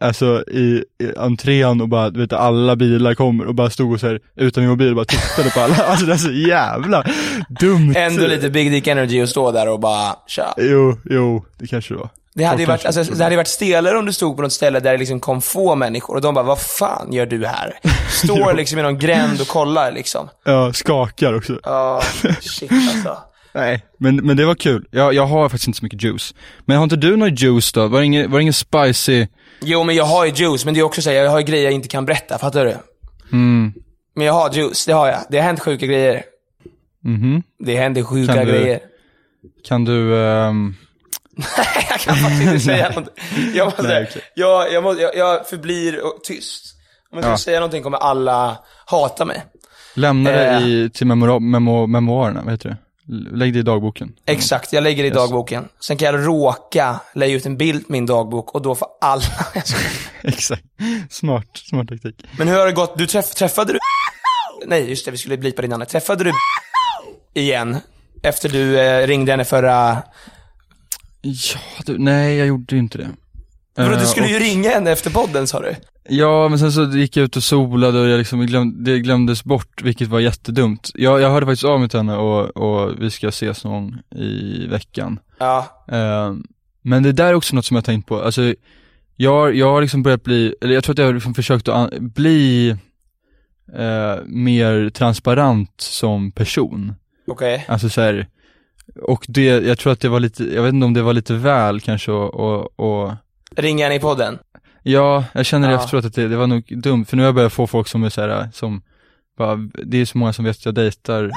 Alltså 0.00 0.44
i, 0.50 0.84
i 1.02 1.16
entrén 1.16 1.80
och 1.80 1.88
bara, 1.88 2.10
du 2.10 2.20
vet 2.20 2.32
alla 2.32 2.76
bilar 2.76 3.14
kommer 3.14 3.46
och 3.46 3.54
bara 3.54 3.70
stod 3.70 3.92
och 3.92 4.00
så 4.00 4.06
här, 4.06 4.20
utan 4.36 4.62
min 4.62 4.70
mobil 4.70 4.88
och 4.88 4.96
bara 4.96 5.04
tittade 5.04 5.50
på 5.50 5.60
alla, 5.60 5.74
alltså 5.86 6.06
det 6.06 6.12
är 6.12 6.16
så 6.16 6.30
jävla 6.30 7.04
dumt 7.60 7.94
Ändå 7.96 8.26
lite 8.26 8.50
big 8.50 8.70
dick 8.70 8.86
energy 8.86 9.22
att 9.22 9.28
stå 9.28 9.52
där 9.52 9.68
och 9.68 9.80
bara, 9.80 10.16
tja. 10.26 10.54
Jo, 10.56 10.98
jo, 11.04 11.44
det 11.58 11.66
kanske 11.66 11.94
det 11.94 11.98
var 11.98 12.08
Det 12.34 12.44
hade, 12.44 12.62
ju 12.62 12.66
varit, 12.66 12.84
alltså, 12.86 13.14
det 13.14 13.24
hade 13.24 13.36
varit 13.36 13.48
stelare 13.48 13.98
om 13.98 14.06
du 14.06 14.12
stod 14.12 14.36
på 14.36 14.42
något 14.42 14.52
ställe 14.52 14.80
där 14.80 14.92
det 14.92 14.98
liksom 14.98 15.20
kom 15.20 15.42
få 15.42 15.74
människor 15.74 16.14
och 16.14 16.20
de 16.20 16.34
bara, 16.34 16.44
vad 16.44 16.60
fan 16.60 17.12
gör 17.12 17.26
du 17.26 17.46
här? 17.46 17.72
Står 18.24 18.54
liksom 18.54 18.78
i 18.78 18.82
någon 18.82 18.98
gränd 18.98 19.40
och 19.40 19.48
kollar 19.48 19.92
liksom. 19.92 20.28
Ja, 20.44 20.72
skakar 20.72 21.34
också 21.34 21.60
Ja, 21.62 22.02
shit 22.40 22.72
alltså. 22.72 23.16
Nej 23.56 23.84
Men, 23.98 24.16
men 24.16 24.36
det 24.36 24.44
var 24.46 24.54
kul, 24.54 24.86
jag, 24.90 25.14
jag 25.14 25.26
har 25.26 25.48
faktiskt 25.48 25.66
inte 25.68 25.78
så 25.78 25.84
mycket 25.84 26.02
juice 26.02 26.34
Men 26.64 26.76
har 26.76 26.84
inte 26.84 26.96
du 26.96 27.16
någon 27.16 27.34
juice 27.34 27.72
då? 27.72 27.86
Var 27.88 27.98
det 28.00 28.04
ingen, 28.06 28.30
var 28.30 28.38
det 28.38 28.42
ingen 28.42 28.52
spicy? 28.54 29.26
Jo 29.60 29.84
men 29.84 29.94
jag 29.94 30.04
har 30.04 30.24
ju 30.24 30.32
juice, 30.32 30.64
men 30.64 30.74
det 30.74 30.80
är 30.80 30.84
också 30.84 31.02
så 31.02 31.10
här, 31.10 31.16
jag 31.16 31.30
har 31.30 31.38
ju 31.38 31.44
grejer 31.44 31.64
jag 31.64 31.72
inte 31.72 31.88
kan 31.88 32.04
berätta, 32.04 32.38
fattar 32.38 32.64
du? 32.64 32.76
Mm, 33.32 33.72
Men 34.16 34.26
jag 34.26 34.32
har 34.32 34.50
juice, 34.54 34.86
det 34.86 34.92
har 34.92 35.06
jag. 35.08 35.18
Det 35.30 35.38
har 35.38 35.44
hänt 35.44 35.60
sjuka 35.60 35.86
grejer. 35.86 36.22
mhm 37.04 37.42
Det 37.58 37.76
händer 37.76 38.02
sjuka 38.02 38.34
Kan 38.34 38.46
du- 38.46 38.52
grejer. 38.52 38.80
Kan 39.68 39.84
du, 39.84 40.16
ehm, 40.26 40.74
jag 41.90 42.00
kan 42.00 42.16
faktiskt 42.16 42.42
inte 42.42 42.60
säga 42.64 42.88
någonting. 42.88 43.14
Jag, 43.54 43.64
måste, 43.64 43.82
Nej, 43.82 44.06
okej. 44.10 44.22
jag, 44.34 44.72
jag, 44.72 44.82
måste, 44.82 45.02
jag, 45.02 45.16
jag 45.16 45.48
förblir 45.48 46.00
tyst. 46.24 46.62
Om 47.10 47.18
jag 47.18 47.22
skulle 47.22 47.32
Ja. 47.32 47.38
säga 47.38 47.60
någonting 47.60 47.82
kommer 47.82 47.98
alla 47.98 48.58
hata 48.86 49.24
mig. 49.24 49.44
lämna 49.94 50.30
det 50.30 50.46
Eh. 50.46 50.66
i, 50.66 50.90
till 50.94 51.06
memora, 51.06 51.38
memo, 51.38 51.86
memoarerna, 51.86 52.42
vad 52.42 52.52
heter 52.52 52.68
det? 52.68 52.76
Lägg 53.08 53.52
det 53.52 53.58
i 53.58 53.62
dagboken 53.62 54.12
Exakt, 54.26 54.72
jag 54.72 54.82
lägger 54.82 55.02
det 55.02 55.06
i 55.06 55.10
Yes. 55.10 55.16
dagboken. 55.18 55.68
Sen 55.80 55.96
kan 55.96 56.06
jag 56.14 56.26
råka 56.26 57.00
lägga 57.14 57.34
ut 57.34 57.46
en 57.46 57.56
bild 57.56 57.86
på 57.86 57.92
min 57.92 58.06
dagbok 58.06 58.54
och 58.54 58.62
då 58.62 58.74
får 58.74 58.88
alla... 59.00 59.22
Exakt, 60.22 60.64
smart, 61.10 61.46
smart 61.54 61.88
taktik 61.88 62.24
Men 62.38 62.48
hur 62.48 62.58
har 62.58 62.66
det 62.66 62.72
gått? 62.72 62.98
Du 62.98 63.06
träff, 63.06 63.34
träffade 63.34 63.72
du... 63.72 63.78
Nej, 64.66 64.88
just 64.88 65.04
det, 65.04 65.10
vi 65.10 65.16
skulle 65.16 65.36
bli 65.36 65.52
på 65.52 65.62
din 65.62 65.70
namn. 65.70 65.86
Träffade 65.86 66.24
du 66.24 66.32
igen 67.34 67.76
Efter 68.22 68.48
du 68.48 68.80
eh, 68.80 69.06
ringde 69.06 69.32
henne 69.32 69.44
förra... 69.44 70.02
Ja, 71.22 71.58
du, 71.86 71.98
nej 71.98 72.36
jag 72.36 72.46
gjorde 72.46 72.74
ju 72.74 72.78
inte 72.78 72.98
det. 72.98 73.08
Eh, 73.76 73.98
du 74.00 74.06
skulle 74.06 74.26
ju 74.28 74.34
och- 74.34 74.40
ringa 74.40 74.70
henne 74.70 74.90
efter 74.90 75.10
podden 75.10 75.46
sa 75.46 75.60
du? 75.60 75.74
Ja, 76.08 76.48
men 76.48 76.58
sen 76.58 76.72
så 76.72 76.84
gick 76.84 77.16
jag 77.16 77.24
ut 77.24 77.36
och 77.36 77.42
solade 77.42 78.00
och 78.00 78.08
jag 78.08 78.18
liksom 78.18 78.46
glöm, 78.46 78.84
det 78.84 78.98
glömdes 78.98 79.44
bort, 79.44 79.82
vilket 79.82 80.08
var 80.08 80.20
jättedumt. 80.20 80.90
Jag, 80.94 81.20
jag 81.20 81.30
hörde 81.30 81.46
faktiskt 81.46 81.64
av 81.64 81.80
mig 81.80 81.88
till 81.88 81.98
henne 81.98 82.16
och, 82.16 82.56
och 82.56 83.02
vi 83.02 83.10
ska 83.10 83.28
ses 83.28 83.64
någon 83.64 83.96
i 84.16 84.66
veckan. 84.66 85.18
Ja. 85.38 85.84
Eh, 85.88 86.34
men 86.82 87.02
det 87.02 87.12
där 87.12 87.26
är 87.26 87.34
också 87.34 87.56
något 87.56 87.64
som 87.64 87.74
jag 87.74 87.82
har 87.82 87.84
tänkt 87.86 88.08
på, 88.08 88.22
alltså 88.22 88.54
jag, 89.16 89.54
jag 89.54 89.70
har 89.72 89.80
liksom 89.82 90.02
börjat 90.02 90.22
bli, 90.24 90.54
eller 90.60 90.74
jag 90.74 90.84
tror 90.84 90.92
att 90.94 90.98
jag 90.98 91.06
har 91.06 91.14
liksom 91.14 91.34
försökt 91.34 91.68
att 91.68 91.98
bli 91.98 92.70
eh, 93.74 94.16
mer 94.26 94.90
transparent 94.90 95.74
som 95.80 96.32
person. 96.32 96.94
Okej. 97.26 97.64
Alltså 97.68 97.88
så 97.88 98.00
här, 98.00 98.26
och 99.02 99.24
det, 99.28 99.44
jag 99.44 99.78
tror 99.78 99.92
att 99.92 100.00
det 100.00 100.08
var 100.08 100.20
lite, 100.20 100.44
jag 100.54 100.62
vet 100.62 100.72
inte 100.74 100.84
om 100.86 100.94
det 100.94 101.02
var 101.02 101.12
lite 101.12 101.34
väl 101.34 101.80
kanske 101.80 102.12
och, 102.12 102.34
och, 102.34 102.80
och 102.80 103.12
Ringa 103.56 103.84
henne 103.84 103.94
i 103.94 104.00
podden? 104.00 104.38
Ja, 104.82 105.24
jag 105.32 105.46
känner 105.46 105.70
Ja. 105.70 105.82
efteråt 105.84 106.04
att 106.04 106.14
det, 106.14 106.28
det 106.28 106.36
var 106.36 106.46
nog 106.46 106.82
dumt, 106.82 107.04
för 107.04 107.16
nu 107.16 107.22
har 107.22 107.26
jag 107.28 107.34
börjat 107.34 107.52
få 107.52 107.66
folk 107.66 107.88
som 107.88 108.04
är 108.04 108.10
så 108.10 108.20
här, 108.20 108.48
som 108.52 108.82
bara, 109.38 109.56
det 109.84 110.00
är 110.00 110.04
så 110.04 110.18
många 110.18 110.32
som 110.32 110.44
vet 110.44 110.56
att 110.56 110.64
jag 110.64 110.74
dejtar. 110.74 111.30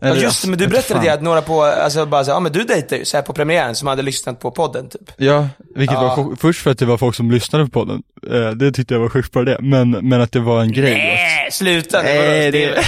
Ja 0.00 0.08
Eller, 0.08 0.22
just 0.22 0.42
det, 0.44 0.50
men 0.50 0.58
du 0.58 0.66
berättade 0.68 1.00
det 1.00 1.08
att 1.12 1.22
några 1.22 1.42
på, 1.42 1.62
alltså 1.62 2.06
bara 2.06 2.24
så, 2.24 2.30
ja 2.30 2.40
men 2.40 2.52
du 2.52 2.64
dejtar 2.64 2.96
ju, 2.96 3.04
så 3.04 3.16
här 3.16 3.22
på 3.24 3.32
premiären, 3.32 3.74
som 3.74 3.88
hade 3.88 4.02
lyssnat 4.02 4.40
på 4.40 4.50
podden 4.50 4.88
typ. 4.88 5.10
Ja, 5.16 5.48
vilket 5.74 5.94
Ja. 5.94 6.16
var 6.16 6.36
först 6.36 6.62
för 6.62 6.70
att 6.70 6.78
det 6.78 6.86
var 6.86 6.98
folk 6.98 7.14
som 7.16 7.30
lyssnade 7.30 7.64
på 7.64 7.70
podden, 7.70 8.02
eh, 8.30 8.50
det 8.50 8.72
tyckte 8.72 8.94
jag 8.94 9.00
var 9.00 9.08
sjukt 9.08 9.32
bra 9.32 9.42
det, 9.42 9.58
men, 9.60 9.90
men 9.90 10.20
att 10.20 10.32
det 10.32 10.40
var 10.40 10.60
en 10.60 10.72
grej. 10.72 10.94
Nej, 10.94 11.48
sluta 11.52 12.02
nu. 12.02 12.08
Nej, 12.08 12.50
det, 12.50 12.84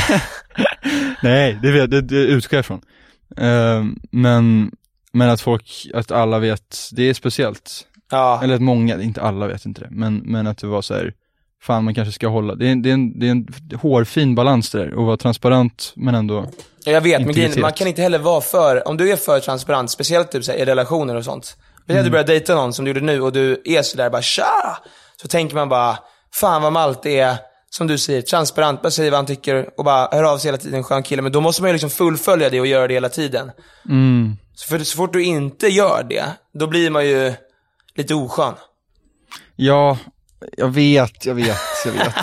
nej, 1.23 1.59
det, 1.62 1.71
vet, 1.73 1.90
det, 1.90 2.00
det 2.00 2.16
utgår 2.16 2.57
jag 2.57 2.61
ifrån. 2.62 2.81
Eh, 3.37 3.85
men, 4.12 4.71
men 5.12 5.28
att 5.31 5.40
folk, 5.40 5.87
att 5.95 6.11
alla 6.11 6.38
vet, 6.38 6.88
det 6.93 7.02
är 7.02 7.14
speciellt. 7.14 7.87
Ja. 8.11 8.41
Eller 8.43 8.55
att 8.55 8.61
många, 8.63 9.03
inte 9.03 9.23
alla 9.23 9.47
vet 9.47 9.65
inte 9.67 9.81
det, 9.81 9.89
men, 9.91 10.17
men 10.17 10.47
att 10.47 10.59
det 10.59 10.67
var 10.67 10.83
så 10.83 10.95
här, 10.95 11.13
fan 11.63 11.85
man 11.85 11.95
kanske 11.95 12.13
ska 12.13 12.29
hålla, 12.29 12.55
det 12.55 12.67
är, 12.71 12.77
det 12.77 12.89
är, 12.91 12.95
en, 12.95 13.19
det 13.21 13.27
är 13.27 13.31
en 13.31 13.49
hårfin 13.81 14.35
balans 14.35 14.71
där, 14.71 14.95
och 14.95 15.07
vara 15.07 15.17
transparent 15.17 15.93
men 15.97 16.15
ändå, 16.15 16.47
Ja, 16.85 16.93
jag 16.93 17.01
vet, 17.01 17.21
men 17.21 17.29
Integritet. 17.31 17.63
man 17.63 17.73
kan 17.73 17.87
inte 17.87 18.03
heller 18.03 18.19
vara 18.19 18.41
för, 18.41 18.89
om 18.89 18.97
du 18.97 19.13
är 19.13 19.17
för 19.17 19.41
transparent, 19.41 19.91
speciellt 19.91 20.33
typ 20.33 20.45
så 20.45 20.53
här, 20.53 20.59
i 20.59 20.65
relationer 20.65 21.15
och 21.15 21.25
sånt. 21.25 21.45
Speciellt 21.45 21.91
Mm. 21.91 21.99
att 22.01 22.05
du 22.05 22.11
börjar 22.11 22.27
dejta 22.27 22.55
någon 22.55 22.73
som 22.73 22.85
du 22.85 22.91
gjorde 22.91 23.01
nu 23.01 23.21
och 23.21 23.33
du 23.33 23.63
är 23.65 23.83
sådär 23.83 24.11
bara 24.11 24.23
tja! 24.23 24.79
Så 25.23 25.29
tänker 25.29 25.55
man 25.57 25.69
bara, 25.69 25.99
fan 26.35 26.63
vad 26.63 26.73
Malte 26.73 27.11
är, 27.11 27.37
som 27.71 27.87
du 27.87 27.99
säger, 27.99 28.23
transparent, 28.23 28.83
bara 28.83 28.91
säger 28.91 29.11
vad 29.11 29.19
han 29.19 29.27
tycker 29.27 29.69
och 29.79 29.85
bara 29.85 30.09
hör 30.13 30.23
av 30.33 30.39
sig 30.39 30.49
hela 30.49 30.59
tiden, 30.59 30.85
skön 30.85 31.03
kille. 31.03 31.23
Men 31.23 31.33
då 31.33 31.41
måste 31.41 31.63
man 31.63 31.69
ju 31.69 31.73
liksom 31.73 31.91
fullfölja 31.91 32.51
det 32.51 32.61
och 32.61 32.67
göra 32.67 32.89
det 32.89 32.95
hela 32.95 33.09
tiden. 33.09 33.51
mm, 33.89 34.37
Så, 34.55 34.67
för, 34.69 34.79
så 34.85 34.97
fort 34.97 35.13
du 35.13 35.25
inte 35.25 35.67
gör 35.69 36.07
det, 36.09 36.25
då 36.59 36.67
blir 36.67 36.91
man 36.91 37.07
ju 37.07 37.33
lite 37.97 38.15
oskön. 38.15 38.55
ja, 39.57 39.99
jag 40.57 40.69
vet, 40.69 41.26
jag 41.26 41.35
vet, 41.35 41.57
jag 41.85 41.93
vet. 41.93 42.15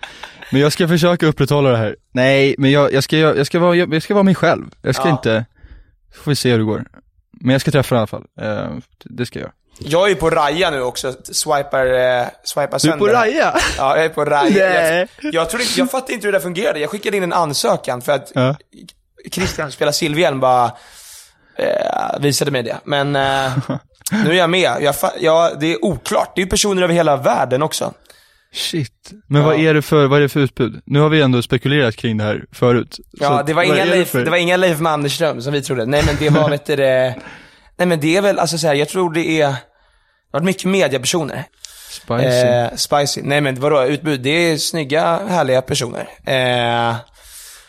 men 0.50 0.60
jag 0.60 0.72
ska 0.72 0.88
försöka 0.88 1.26
upprätthålla 1.26 1.70
det 1.70 1.76
här. 1.76 1.96
Nej, 2.12 2.54
men 2.58 2.70
jag, 2.70 2.92
jag 2.92 3.04
ska, 3.04 3.16
jag, 3.18 3.38
jag 3.38 3.46
ska 3.46 3.58
vara, 3.58 3.74
jag, 3.74 3.94
jag 3.94 4.02
ska 4.02 4.14
vara 4.14 4.24
mig 4.24 4.34
själv. 4.34 4.64
Jag 4.82 4.94
ska 4.94 5.04
Ja. 5.04 5.10
inte, 5.10 5.44
får 6.14 6.30
vi 6.30 6.36
se 6.36 6.50
hur 6.50 6.58
det 6.58 6.64
går. 6.64 6.84
Men 7.40 7.52
jag 7.52 7.60
ska 7.60 7.70
träffa 7.70 7.94
den 7.94 7.98
i 7.98 8.00
alla 8.00 8.06
fall, 8.06 8.24
eh, 8.40 8.76
det 9.04 9.26
ska 9.26 9.38
jag. 9.38 9.50
Jag 9.78 10.10
är 10.10 10.14
på 10.14 10.30
Raja 10.30 10.70
nu 10.70 10.82
också, 10.82 11.12
swipar, 11.24 11.86
eh, 12.20 12.26
swipar 12.44 12.78
sönder. 12.78 13.06
Raja? 13.06 13.54
Ja, 13.78 13.96
jag 13.96 14.04
är 14.04 14.08
på 14.08 14.24
Raja. 14.24 14.68
Nej. 14.90 15.08
Jag, 15.22 15.34
jag, 15.34 15.50
tror 15.50 15.62
inte, 15.62 15.80
jag 15.80 15.90
fattar 15.90 16.12
inte 16.14 16.26
hur 16.26 16.32
det 16.32 16.38
där 16.38 16.42
fungerade. 16.42 16.78
Jag 16.80 16.90
skickade 16.90 17.16
in 17.16 17.22
en 17.22 17.32
ansökan 17.32 18.02
för 18.02 18.12
att 18.12 18.32
Ja. 18.34 18.56
Christian 19.32 19.72
spelar 19.72 19.92
Silvhjelm 19.92 20.40
bara 20.40 20.72
eh, 21.58 22.20
visade 22.20 22.50
mig 22.50 22.62
det. 22.62 22.78
Men 22.84 23.16
eh, 23.16 23.52
nu 24.24 24.30
är 24.30 24.34
jag 24.34 24.50
med. 24.50 24.70
Jag, 24.80 24.94
fa- 24.94 25.16
ja, 25.20 25.50
det 25.60 25.72
är 25.72 25.84
oklart. 25.84 26.32
Det 26.36 26.42
är 26.42 26.46
personer 26.46 26.82
över 26.82 26.94
hela 26.94 27.16
världen 27.16 27.62
också. 27.62 27.92
Shit. 28.54 29.10
Men 29.28 29.44
vad 29.44 29.54
Ja. 29.54 29.58
är 29.70 29.74
det 29.74 29.82
för, 29.82 30.06
vad 30.06 30.18
är 30.18 30.22
det 30.22 30.28
för 30.28 30.40
utbud? 30.40 30.82
Nu 30.86 31.00
har 31.00 31.08
vi 31.08 31.20
ändå 31.22 31.42
spekulerat 31.42 31.96
kring 31.96 32.16
det 32.16 32.24
här 32.24 32.44
förut. 32.52 33.00
Ja, 33.12 33.42
det 33.46 33.52
var, 33.54 33.66
vad 33.66 33.76
inga 33.76 33.84
Leif, 33.84 34.08
för- 34.08 34.24
det 34.24 34.30
var 34.30 34.36
inga 34.36 34.56
Leif 34.56 34.80
Mannerström 34.80 35.42
som 35.42 35.52
vi 35.52 35.62
trodde. 35.62 35.86
Nej 35.86 36.02
men 36.06 36.16
det 36.18 36.30
var, 36.30 36.50
vet 36.50 36.66
du 36.66 36.76
det, 36.76 37.14
Nej 37.76 37.88
men 37.88 38.00
det 38.00 38.16
är 38.16 38.22
väl, 38.22 38.38
alltså 38.38 38.58
så 38.58 38.66
här, 38.66 38.74
jag 38.74 38.88
tror 38.88 39.12
det 39.12 39.20
är, 39.40 39.46
det 39.48 39.52
har 40.32 40.40
varit 40.40 40.44
mycket 40.44 40.64
mediapersoner. 40.64 41.44
Spicy. 41.90 42.24
Eh, 42.26 42.74
spicy. 42.76 43.20
Nej 43.24 43.40
men 43.40 43.60
vadå, 43.60 43.84
utbud, 43.84 44.20
det 44.20 44.30
är 44.30 44.56
snygga, 44.56 45.20
härliga 45.28 45.62
personer. 45.62 46.08
Eh, 46.26 46.96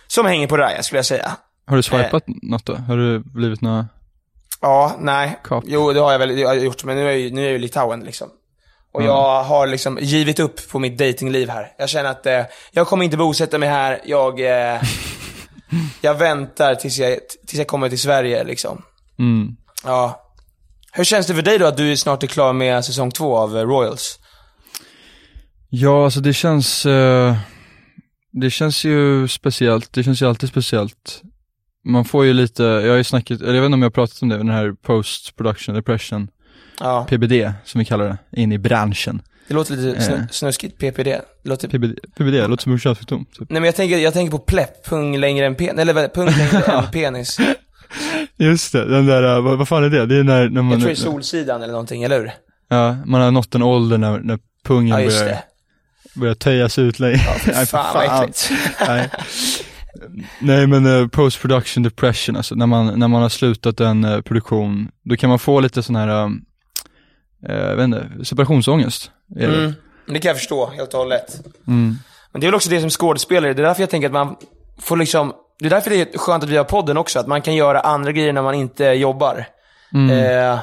som 0.08 0.26
hänger 0.26 0.48
på 0.48 0.58
Raya 0.58 0.84
skulle 0.84 0.98
jag 0.98 1.06
säga. 1.06 1.32
har 1.68 1.76
du 1.76 1.84
swipat 1.84 2.24
något 2.28 2.66
då? 2.66 2.76
Har 2.76 2.98
du 2.98 3.20
blivit 3.20 3.62
några? 3.62 3.88
Ja, 4.64 4.96
nej. 5.00 5.40
Kap. 5.44 5.64
Jo, 5.68 5.94
det 5.94 6.00
har 6.00 6.12
jag 6.12 6.20
väl 6.20 6.36
det 6.36 6.44
har 6.44 6.54
jag 6.54 6.64
gjort, 6.66 6.84
men 6.84 6.96
nu 6.98 7.08
är 7.10 7.16
jag 7.18 7.34
nu 7.34 7.42
är 7.42 7.46
jag 7.46 7.56
i 7.56 7.60
Litauen 7.60 8.00
liksom. 8.00 8.30
Och 8.94 9.02
Mm. 9.02 9.14
jag 9.14 9.44
har 9.44 9.68
liksom 9.68 9.98
givit 10.02 10.40
upp 10.40 10.70
på 10.70 10.80
mitt 10.80 10.98
datingliv 10.98 11.50
här. 11.50 11.72
Jag 11.78 11.90
känner 11.90 12.10
att 12.10 12.26
eh, 12.26 12.42
jag 12.72 12.88
kommer 12.88 13.06
inte 13.06 13.18
bosätta 13.18 13.58
mig 13.58 13.70
här, 13.70 14.02
jag, 14.06 14.40
eh, 14.40 14.82
jag 16.02 16.14
väntar 16.14 16.76
tills 16.76 16.98
jag, 16.98 17.18
tills 17.48 17.58
jag 17.58 17.68
kommer 17.68 17.90
till 17.90 18.00
Sverige 18.00 18.44
liksom. 18.44 18.82
Mm. 19.20 19.48
Ja. 19.84 20.20
Hur 20.92 21.04
känns 21.04 21.28
det 21.28 21.34
för 21.36 21.42
dig 21.42 21.58
då 21.58 21.66
att 21.66 21.78
du 21.78 21.98
snart 21.98 22.24
är 22.24 22.28
klar 22.28 22.54
med 22.54 22.86
säsong 22.86 23.12
två 23.12 23.38
av 23.38 23.58
eh, 23.58 23.62
Royals? 23.66 24.20
Ja, 25.70 26.04
alltså 26.04 26.20
det 26.20 26.34
känns, 26.34 26.86
eh, 26.86 27.36
det 28.32 28.50
känns 28.52 28.84
ju 28.84 29.28
speciellt, 29.28 29.94
det 29.94 30.04
känns 30.04 30.22
ju 30.22 30.28
alltid 30.30 30.50
speciellt. 30.50 31.22
Man 31.86 32.06
får 32.06 32.26
ju 32.26 32.34
lite, 32.34 32.64
jag 32.64 32.90
har 32.90 32.98
ju 32.98 33.04
snackat, 33.04 33.42
eller 33.42 33.54
jag 33.54 33.62
vet 33.62 33.66
inte 33.66 33.74
om 33.76 33.82
jag 33.82 33.90
har 33.90 33.92
pratat 33.92 34.22
om 34.22 34.30
det, 34.30 34.38
den 34.38 34.50
här 34.50 34.74
post 34.82 35.36
production 35.36 35.76
depression, 35.76 36.28
Ja. 36.80 37.06
PBD 37.10 37.34
som 37.66 37.80
vi 37.80 37.86
kallar 37.86 38.06
det, 38.32 38.42
in 38.42 38.52
i 38.52 38.58
branschen. 38.58 39.22
Det 39.48 39.54
låter 39.54 39.76
lite 39.76 40.02
snu, 40.02 40.14
Eh. 40.16 40.22
snuskigt, 40.32 40.78
PPD. 40.78 41.04
Det 41.44 41.50
låter... 41.50 41.68
PBD, 41.68 42.00
PBD 42.18 42.32
det 42.34 42.48
låter 42.48 42.64
som 42.64 42.72
en 42.72 42.80
könssjukdom. 42.80 43.26
Typ. 43.26 43.50
Nej 43.50 43.62
men 43.62 43.64
jag 43.64 43.76
tänker, 43.76 43.98
jag 43.98 44.14
tänker 44.14 44.32
på 44.32 44.40
plepp, 44.40 44.86
pung 44.90 45.18
längre 45.18 45.46
än 45.46 45.56
penis, 45.56 45.80
eller 45.82 46.08
pung 46.08 46.26
längre 46.26 46.60
än 46.78 46.92
penis. 46.92 47.38
Just 48.38 48.72
det, 48.74 48.86
den 48.86 49.06
där, 49.06 49.36
eh, 49.36 49.42
vad, 49.42 49.58
vad 49.58 49.68
fan 49.68 49.84
är 49.84 49.90
det? 49.90 50.06
Det 50.06 50.16
är 50.18 50.24
när, 50.24 50.50
när 50.50 50.62
man, 50.62 50.72
Jag 50.72 50.80
tror 50.80 50.88
det 50.90 50.94
är 50.94 50.96
Solsidan 50.96 51.62
eller 51.62 51.72
någonting, 51.72 52.04
eller 52.04 52.20
hur? 52.20 52.32
ja, 52.70 52.98
man 53.06 53.22
har 53.22 53.32
nått 53.32 53.56
en 53.56 53.64
ålder 53.64 53.98
när, 53.98 54.20
när 54.20 54.40
pungen 54.66 54.88
Ja, 55.02 55.08
börjar, 55.08 55.26
det. 55.26 55.44
börjar 56.16 56.36
töjas 56.36 56.80
ut 56.80 57.00
längre. 57.00 57.16
Ja, 57.26 57.36
Nej, 57.46 57.54
för 57.56 57.66
fan, 57.66 57.94
vad 57.94 58.24
äckligt. 58.24 58.52
Nej. 58.88 59.10
Nej 60.40 60.68
men 60.68 60.86
uh, 60.86 61.08
post 61.08 61.42
production 61.42 61.84
depression, 61.84 62.36
alltså 62.36 62.56
när 62.56 62.66
man, 62.66 63.00
när 63.00 63.08
man 63.08 63.22
har 63.22 63.30
slutat 63.30 63.80
en 63.80 64.04
eh, 64.04 64.22
produktion, 64.22 64.92
då 65.04 65.16
kan 65.16 65.30
man 65.30 65.40
få 65.40 65.60
lite 65.60 65.84
sån 65.84 65.96
här, 65.96 66.24
um, 66.24 66.46
eh, 67.50 67.56
jag 67.56 67.76
vet 67.76 67.84
inte, 67.84 68.10
separationsångest. 68.24 69.12
Mm. 69.40 69.74
Det 70.08 70.20
kan 70.20 70.30
jag 70.30 70.38
förstå, 70.38 70.70
helt 70.70 70.94
och 70.94 71.00
hållet. 71.00 71.46
Mm. 71.68 71.96
Men 72.32 72.42
det 72.42 72.46
är 72.46 72.48
väl 72.48 72.56
också 72.56 72.70
det 72.70 72.82
som 72.82 72.90
skådespelare, 72.90 73.54
det 73.54 73.62
är 73.62 73.66
därför 73.66 73.82
jag 73.82 73.90
tänker 73.90 74.08
att 74.08 74.14
man 74.14 74.36
får 74.80 74.98
liksom, 74.98 75.34
det 75.60 75.66
är 75.66 75.70
därför 75.70 75.90
det 75.90 76.16
är 76.16 76.18
skönt 76.18 76.44
att 76.44 76.50
vi 76.50 76.58
har 76.58 76.64
podden 76.64 76.98
också, 76.98 77.20
att 77.20 77.28
man 77.28 77.42
kan 77.42 77.56
göra 77.56 77.80
andra 77.80 78.12
grejer 78.12 78.34
när 78.34 78.42
man 78.42 78.56
inte 78.56 78.86
jobbar. 78.86 79.46
Mm. 79.94 80.10
Eh, 80.10 80.60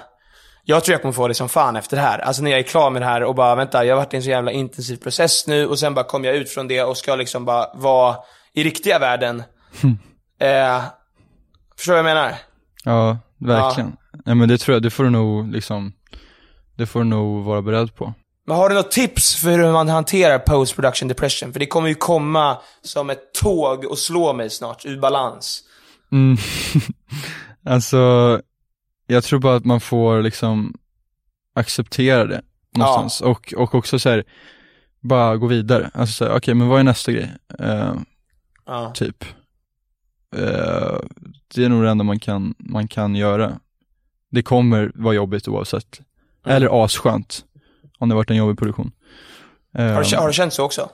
jag 0.65 0.85
tror 0.85 0.93
jag 0.93 1.03
kommer 1.03 1.13
få 1.13 1.29
det 1.29 1.35
som 1.35 1.49
fan 1.49 1.77
efter 1.77 1.97
det 1.97 2.03
här. 2.03 2.19
Alltså 2.19 2.43
när 2.43 2.51
jag 2.51 2.61
är 2.61 2.65
klar 2.65 2.91
med 2.91 3.03
det 3.03 3.07
här 3.07 3.23
och 3.23 3.35
bara, 3.35 3.55
vänta, 3.55 3.85
jag 3.85 3.95
har 3.95 4.03
varit 4.03 4.15
i 4.15 4.17
en 4.17 4.23
så 4.23 4.31
jävla 4.31 4.51
intensiv 4.51 4.97
process 4.97 5.47
nu 5.47 5.67
och 5.67 5.79
sen 5.79 5.95
bara 5.95 6.05
kommer 6.05 6.29
jag 6.29 6.37
ut 6.37 6.51
från 6.51 6.69
det 6.69 6.83
och 6.83 6.97
ska 6.97 7.17
liksom 7.17 7.45
bara 7.45 7.67
vara 7.75 8.17
i 8.55 8.65
riktiga 8.65 8.99
världen. 8.99 9.43
Eh, 10.41 10.83
förstår 11.77 11.93
du 11.93 12.03
vad 12.03 12.11
jag 12.11 12.17
menar? 12.17 12.35
Ja, 12.85 13.19
verkligen. 13.39 13.97
Nej 14.25 14.35
men 14.35 14.49
det 14.49 14.59
tror 14.59 14.75
jag, 14.75 14.83
det 14.83 14.91
får 14.91 15.05
du 15.05 15.11
nog 15.11 15.53
liksom, 15.53 15.93
det 16.77 16.87
får 16.87 17.01
du 17.01 17.05
nog 17.05 17.45
vara 17.45 17.63
beredd 17.63 17.95
på. 17.95 18.15
Men 18.47 18.57
har 18.57 18.69
du 18.69 18.75
något 18.75 18.91
tips 18.91 19.37
för 19.37 19.51
hur 19.51 19.73
man 19.73 19.89
hanterar 19.89 20.39
post 20.39 20.75
production 20.75 21.09
depression? 21.09 21.53
För 21.53 21.61
det 21.61 21.67
kommer 21.67 21.89
ju 21.89 21.95
komma 21.95 22.59
som 22.83 23.11
ett 23.11 23.35
tåg 23.35 23.85
och 23.85 23.99
slå 23.99 24.33
mig 24.33 24.51
snart, 24.51 24.87
ur 24.87 25.01
balans. 25.01 25.63
Mm. 26.13 26.37
alltså, 27.67 28.41
jag 29.07 29.25
tror 29.25 29.39
bara 29.39 29.57
att 29.57 29.65
man 29.65 29.81
får 29.81 30.23
liksom 30.23 30.75
acceptera 31.55 32.25
det 32.25 32.43
någonstans. 32.77 33.21
Och, 33.21 33.55
och 33.57 33.75
också 33.75 33.99
så 33.99 34.09
här, 34.09 34.25
bara 35.01 35.37
gå 35.37 35.47
vidare. 35.47 35.91
Alltså 35.95 36.29
okej 36.29 36.55
men 36.55 36.69
vad 36.69 36.81
är 36.81 36.85
nästa 36.85 37.13
grej? 37.13 37.33
Eh, 37.59 37.95
Ja. 38.67 38.93
typ. 38.95 39.25
Eh, 40.37 40.97
det 41.55 41.65
är 41.65 41.69
nog 41.69 41.83
det 41.83 41.91
enda 41.91 42.05
man 42.05 42.19
kan, 42.19 42.55
man 42.59 42.89
kan 42.89 43.15
göra. 43.15 43.59
Det 44.31 44.43
kommer 44.43 44.93
vara 44.95 45.15
jobbigt 45.15 45.49
oavsett. 45.49 46.01
Mm. 46.47 46.57
Eller 46.57 46.85
asskönt. 46.85 47.45
Om 47.99 48.09
det 48.09 48.15
varit 48.15 48.31
en 48.31 48.37
jobbig 48.37 48.59
produktion. 48.59 48.93
Eh, 49.79 49.85
Har, 49.87 50.05
du, 50.05 50.17
har 50.17 50.27
du 50.27 50.33
känt 50.33 50.53
så 50.53 50.65
också? 50.65 50.91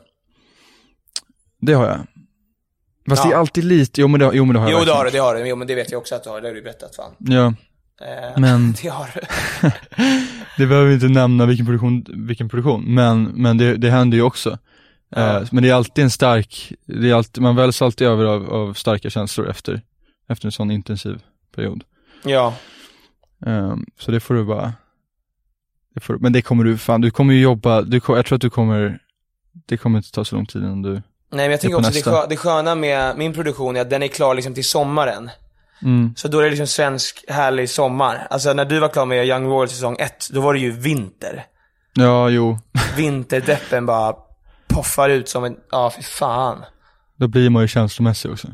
Det 1.60 1.72
har 1.72 1.86
jag. 1.86 1.98
Fast 3.08 3.24
Ja. 3.24 3.30
det 3.30 3.34
är 3.36 3.38
alltid 3.38 3.64
lite, 3.64 4.00
jo 4.00 4.08
men 4.08 4.20
det, 4.20 4.30
jo, 4.34 4.44
men 4.44 4.54
det 4.54 4.60
har 4.60 4.70
jag 4.70 4.80
Jo, 4.80 4.84
det 4.84 4.92
har 4.92 5.04
du, 5.04 5.10
det 5.10 5.18
har 5.18 5.34
du. 5.34 5.48
Jo, 5.48 5.56
men 5.56 5.66
det 5.66 5.74
vet 5.74 5.90
jag 5.90 5.98
också 5.98 6.14
att 6.14 6.24
du 6.24 6.30
har. 6.30 6.40
Det 6.40 6.48
har 6.48 6.54
du 6.54 6.62
berättat 6.62 6.96
fan. 6.96 7.12
Ja, 7.18 7.54
Eh, 8.00 8.38
Men- 8.40 8.72
Det 8.82 8.88
har 8.88 9.10
du. 9.14 9.20
det 10.58 10.66
behöver 10.66 10.88
vi 10.88 10.94
inte 10.94 11.08
nämna 11.08 11.46
vilken 11.46 11.66
produktion, 11.66 12.06
vilken 12.26 12.48
produktion, 12.48 12.94
men, 12.94 13.22
men 13.24 13.58
det, 13.58 13.76
det 13.76 13.90
händer 13.90 14.16
ju 14.16 14.22
också. 14.22 14.58
Ja. 15.10 15.40
Eh, 15.40 15.48
men 15.52 15.62
det 15.62 15.70
är 15.70 15.74
alltid 15.74 16.04
en 16.04 16.10
stark, 16.10 16.72
det 16.86 17.10
är 17.10 17.14
alltid, 17.14 17.42
man 17.42 17.56
väljs 17.56 17.82
alltid 17.82 18.06
över 18.06 18.24
av, 18.24 18.52
av 18.52 18.74
starka 18.74 19.10
känslor 19.10 19.48
efter, 19.50 19.80
efter 20.28 20.46
en 20.46 20.52
sån 20.52 20.70
intensiv 20.70 21.22
period. 21.54 21.84
Ja. 22.24 22.54
Ehm, 23.46 23.84
så 23.98 24.10
det 24.10 24.20
får 24.20 24.34
du 24.34 24.44
bara, 24.44 24.72
det 25.94 26.00
får, 26.00 26.18
men 26.18 26.32
det 26.32 26.42
kommer 26.42 26.64
du, 26.64 26.78
fan 26.78 27.00
du 27.00 27.10
kommer 27.10 27.34
ju 27.34 27.40
jobba, 27.40 27.82
du, 27.82 28.00
jag 28.08 28.26
tror 28.26 28.34
att 28.36 28.40
du 28.42 28.50
kommer, 28.50 28.98
det 29.66 29.76
kommer 29.76 29.98
inte 29.98 30.12
ta 30.12 30.24
så 30.24 30.36
lång 30.36 30.46
tid 30.46 30.62
innan 30.62 30.82
du, 30.82 30.90
Nej 30.92 31.02
men 31.30 31.50
jag 31.50 31.60
tänker 31.60 31.76
också 31.76 31.90
det, 31.90 31.96
nästa. 31.96 32.10
skö, 32.10 32.26
det 32.28 32.36
sköna 32.36 32.74
med 32.74 33.18
min 33.18 33.32
produktion 33.32 33.76
är 33.76 33.80
att 33.80 33.90
den 33.90 34.02
är 34.02 34.08
klar 34.08 34.34
liksom 34.34 34.54
till 34.54 34.64
sommaren. 34.64 35.30
mm, 35.82 36.14
Så 36.16 36.28
då 36.28 36.38
är 36.38 36.42
det 36.44 36.50
liksom 36.50 36.66
svensk 36.66 37.24
härlig 37.28 37.70
sommar. 37.70 38.26
Alltså 38.30 38.52
när 38.52 38.64
du 38.64 38.80
var 38.80 38.88
klar 38.88 39.06
med 39.06 39.26
Young 39.26 39.46
Royal 39.46 39.68
säsong 39.68 39.96
1, 39.98 40.28
då 40.32 40.40
var 40.40 40.54
det 40.54 40.60
ju 40.60 40.70
vinter. 40.70 41.44
ja 41.94 42.28
jo, 42.30 42.58
Vinterdeppen 42.96 43.86
bara 43.86 44.14
poffar 44.76 45.08
ut 45.08 45.28
som 45.28 45.44
en, 45.44 45.56
ja 45.70 45.90
fy 45.90 46.02
fan. 46.02 46.64
då 47.18 47.28
blir 47.28 47.50
man 47.50 47.62
ju 47.62 47.68
känslomässig 47.68 48.30
också. 48.32 48.48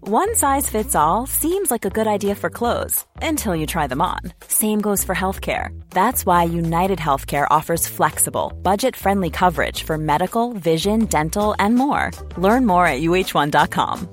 One 0.00 0.34
size 0.34 0.70
fits 0.70 0.94
all 0.94 1.26
seems 1.26 1.70
like 1.70 1.84
a 1.84 1.90
good 1.90 2.06
idea 2.06 2.34
for 2.34 2.50
clothes 2.50 3.04
until 3.22 3.54
you 3.54 3.66
try 3.66 3.86
them 3.88 4.00
on. 4.00 4.20
Same 4.48 4.80
goes 4.80 5.04
for 5.04 5.14
healthcare. 5.14 5.68
That's 5.90 6.24
why 6.24 6.44
United 6.44 6.98
Healthcare 6.98 7.46
offers 7.58 7.86
flexible, 7.88 8.52
budget 8.62 8.96
friendly 8.96 9.30
coverage 9.30 9.84
for 9.84 9.98
medical, 9.98 10.54
vision, 10.54 11.06
dental, 11.06 11.54
and 11.58 11.74
more. 11.74 12.10
Learn 12.38 12.66
more 12.66 12.86
at 12.86 13.02
uh1.com. 13.02 14.08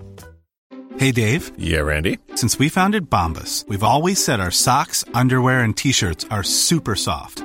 Hey, 0.97 1.11
Dave. 1.13 1.51
Yeah, 1.57 1.85
Randy. 1.85 2.17
Since 2.35 2.59
we 2.59 2.69
founded 2.69 3.09
Bombus, 3.09 3.63
we've 3.69 3.83
always 3.83 4.23
said 4.23 4.39
our 4.39 4.51
socks, 4.51 5.05
underwear, 5.13 5.63
and 5.63 5.77
t 5.77 5.91
shirts 5.93 6.25
are 6.29 6.43
super 6.43 6.95
soft. 6.95 7.44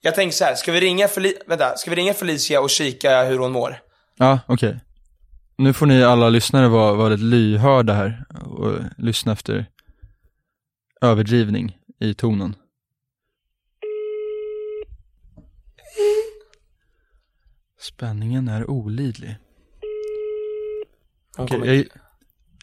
Jag 0.00 0.14
tänker 0.14 0.32
så 0.34 0.44
här, 0.44 0.54
ska 0.54 0.72
vi 0.72 0.80
ringa, 0.80 1.06
Feli- 1.06 1.38
vänta, 1.46 1.76
ska 1.76 1.90
vi 1.90 1.96
ringa 1.96 2.14
Felicia 2.14 2.60
och 2.60 2.70
kika 2.70 3.24
hur 3.24 3.38
hon 3.38 3.52
mår? 3.52 3.76
Ja, 4.18 4.40
okej. 4.46 4.80
Nu 5.56 5.72
får 5.72 5.86
ni 5.86 6.02
alla 6.04 6.28
lyssnare 6.28 6.68
vara, 6.68 6.92
vara 6.94 7.08
lite 7.08 7.22
lyhörda 7.22 7.92
här 7.92 8.24
och 8.46 8.72
lyssna 8.98 9.32
efter 9.32 9.66
överdrivning 11.00 11.78
i 12.00 12.14
tonen. 12.14 12.54
Spänningen 17.80 18.48
är 18.48 18.70
olidlig. 18.70 19.36
Hon 21.36 21.44
Okej, 21.44 21.58
kommer 21.58 21.72
jag, 21.72 21.84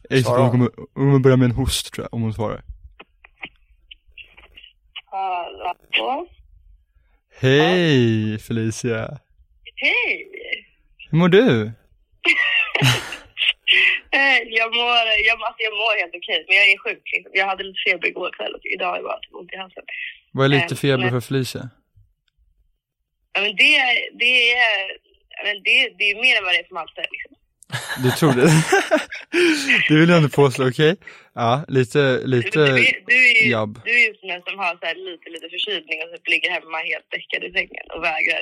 jag 0.10 0.18
gissar 0.18 0.34
att 0.36 0.40
hon 0.42 0.52
kommer, 0.52 0.70
hon 0.78 0.88
kommer 0.94 1.20
börja 1.20 1.38
med 1.38 1.46
en 1.46 1.56
host 1.56 1.94
tror 1.94 2.04
jag, 2.06 2.14
om 2.14 2.22
hon 2.22 2.34
svarar. 2.34 2.64
Hallå? 5.06 6.28
Hej 7.40 8.40
Felicia! 8.40 9.20
Hej! 9.76 10.28
Hur 11.12 11.18
mår 11.18 11.30
du? 11.30 11.72
Jag 14.48 14.76
mår, 14.76 14.96
jag, 15.28 15.42
alltså 15.42 15.62
jag 15.68 15.74
mår 15.74 16.00
helt 16.02 16.16
okej, 16.16 16.46
men 16.48 16.58
jag 16.58 16.68
är 16.72 16.78
sjuk. 16.78 17.04
Liksom. 17.14 17.32
Jag 17.36 17.46
hade 17.46 17.64
lite 17.64 17.80
feber 17.88 18.08
igår 18.08 18.30
kväll 18.38 18.54
och 18.56 18.66
idag 18.76 18.88
har 18.88 18.96
jag 18.96 19.04
bara 19.04 19.20
typ 19.20 19.34
ont 19.36 19.54
i 19.54 19.58
halsen. 19.58 19.84
Vad 20.32 20.46
är 20.46 20.50
lite 20.50 20.74
Eh, 20.74 20.78
feber 20.78 20.98
men- 21.04 21.12
för 21.12 21.22
Felicia? 21.28 21.70
Ja, 23.34 23.42
men 23.42 23.56
det, 23.56 23.74
det, 24.20 24.52
är, 24.54 24.80
men 25.46 25.56
det, 25.64 25.78
det 25.98 26.04
är 26.12 26.16
mer 26.22 26.38
än 26.38 26.44
vad 26.44 26.54
det 26.54 26.60
är 26.60 26.68
för 26.68 26.74
Malte. 26.74 27.02
Liksom. 27.16 27.32
Du 28.04 28.12
tror 28.12 28.34
det? 28.34 28.42
det 29.90 29.96
vill 30.00 30.10
jag 30.10 30.18
ändå 30.18 30.30
påstå, 30.30 30.68
okej? 30.68 30.96
Ja, 31.36 31.66
lite, 31.68 32.00
Du, 32.00 32.28
lite 32.28 32.50
du, 32.60 32.64
är- 32.64 33.00
du, 33.08 33.16
är 33.16 33.44
ju, 33.44 33.52
jabb. 33.52 33.82
du 33.86 33.92
är 33.92 34.08
ju 34.08 34.14
sån 34.14 34.42
som 34.50 34.60
har 34.60 34.72
så 34.80 34.86
här 34.86 34.96
lite, 34.96 35.30
lite 35.30 35.50
förkylning 35.50 35.98
och 36.04 36.16
typ 36.16 36.28
ligger 36.28 36.50
hemma 36.52 36.78
helt 36.78 37.08
däckad 37.12 37.44
i 37.50 37.52
sängen 37.52 37.86
och 37.96 38.04
vägrar 38.04 38.42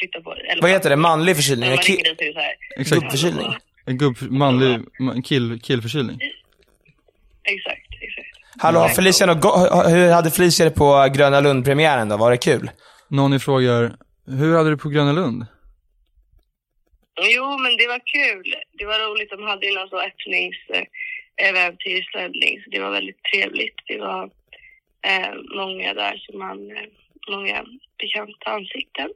flytta 0.00 0.20
på 0.20 0.34
dig. 0.34 0.46
Eller 0.48 0.62
Vad 0.62 0.70
heter 0.70 0.90
det? 0.90 0.96
Manlig 0.96 1.36
förkylning? 1.36 1.68
Man 1.70 1.78
Ki- 1.78 2.34
här. 2.36 2.52
Exakt. 2.80 3.00
Gubbförkylning? 3.02 3.46
En 3.86 3.98
gubb, 3.98 4.16
manlig, 4.22 4.78
ma- 5.00 5.22
kill, 5.22 5.60
killförkylning. 5.62 6.18
Exakt, 7.44 7.88
exakt. 8.00 8.28
Hallå, 8.58 8.80
har 8.80 8.88
Felicia 8.88 9.26
något 9.26 9.40
go- 9.40 9.88
hur 9.88 10.10
hade 10.10 10.30
Felicia 10.30 10.64
det 10.64 10.70
på 10.70 11.08
Gröna 11.14 11.40
Lund-premiären 11.40 12.08
då? 12.08 12.16
Var 12.16 12.30
det 12.30 12.36
kul? 12.36 12.70
Någon 13.08 13.40
frågar, 13.40 13.92
hur 14.26 14.56
hade 14.56 14.70
du 14.70 14.76
på 14.76 14.88
Gröna 14.88 15.12
Lund? 15.12 15.46
Jo, 17.20 17.58
men 17.58 17.76
det 17.76 17.86
var 17.86 18.00
kul. 18.04 18.54
Det 18.72 18.84
var 18.84 18.98
roligt. 18.98 19.30
De 19.30 19.42
hade 19.42 19.66
ju 19.66 19.74
någon 19.74 19.88
så 19.88 20.00
öppningsäventyrsställning, 20.00 22.56
eh, 22.56 22.62
så 22.62 22.70
det 22.70 22.80
var 22.80 22.90
väldigt 22.90 23.22
trevligt. 23.22 23.76
Det 23.86 23.98
var 23.98 24.30
eh, 25.06 25.34
många 25.54 25.94
där 25.94 26.16
som 26.16 26.38
man, 26.38 26.70
eh, 26.70 26.86
många 27.28 27.64
bekanta 27.98 28.50
ansikten. 28.50 29.10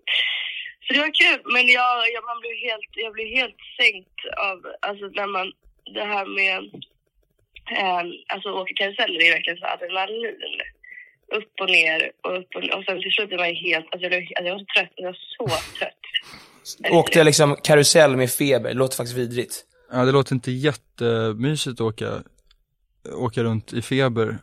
Så 0.86 0.92
det 0.92 1.00
var 1.00 1.24
kul, 1.24 1.40
men 1.52 1.68
jag, 1.68 2.12
jag, 2.14 2.24
man 2.24 2.40
blev 2.40 2.56
helt, 2.68 2.90
jag 2.92 3.12
blev 3.12 3.28
helt 3.28 3.60
sänkt 3.80 4.20
av, 4.36 4.66
alltså 4.80 5.06
när 5.06 5.26
man, 5.26 5.52
det 5.94 6.04
här 6.04 6.26
med, 6.26 6.64
eh, 7.78 8.02
alltså 8.26 8.50
åka 8.50 8.74
karuseller, 8.74 9.18
det 9.18 9.28
är 9.28 9.32
verkligen 9.32 9.58
så 9.58 9.66
adrenalin. 9.66 10.60
Upp 11.28 11.60
och 11.60 11.70
ner 11.70 12.12
och 12.22 12.38
upp 12.38 12.54
och 12.54 12.62
ner. 12.62 12.76
Och 12.76 12.84
sen 12.84 13.02
till 13.02 13.12
slut 13.12 13.32
är 13.32 13.38
man 13.38 13.54
helt, 13.54 13.86
alltså 13.90 14.00
jag, 14.00 14.10
blev, 14.10 14.20
alltså 14.20 14.44
jag 14.44 14.52
var 14.52 14.58
så 14.58 14.66
trött, 14.74 14.92
jag 14.96 15.06
var 15.06 15.18
så 15.36 15.46
trött. 15.78 16.04
Åkte 16.90 17.18
jag 17.18 17.24
liksom 17.24 17.56
karusell 17.62 18.16
med 18.16 18.30
feber? 18.30 18.68
Det 18.68 18.74
låter 18.74 18.96
faktiskt 18.96 19.18
vidrigt. 19.18 19.64
Ja, 19.92 20.04
det 20.04 20.12
låter 20.12 20.34
inte 20.34 20.50
jättemysigt 20.50 21.74
att 21.74 21.80
åka, 21.80 22.22
åka 23.12 23.42
runt 23.42 23.72
i 23.72 23.82
feber. 23.82 24.38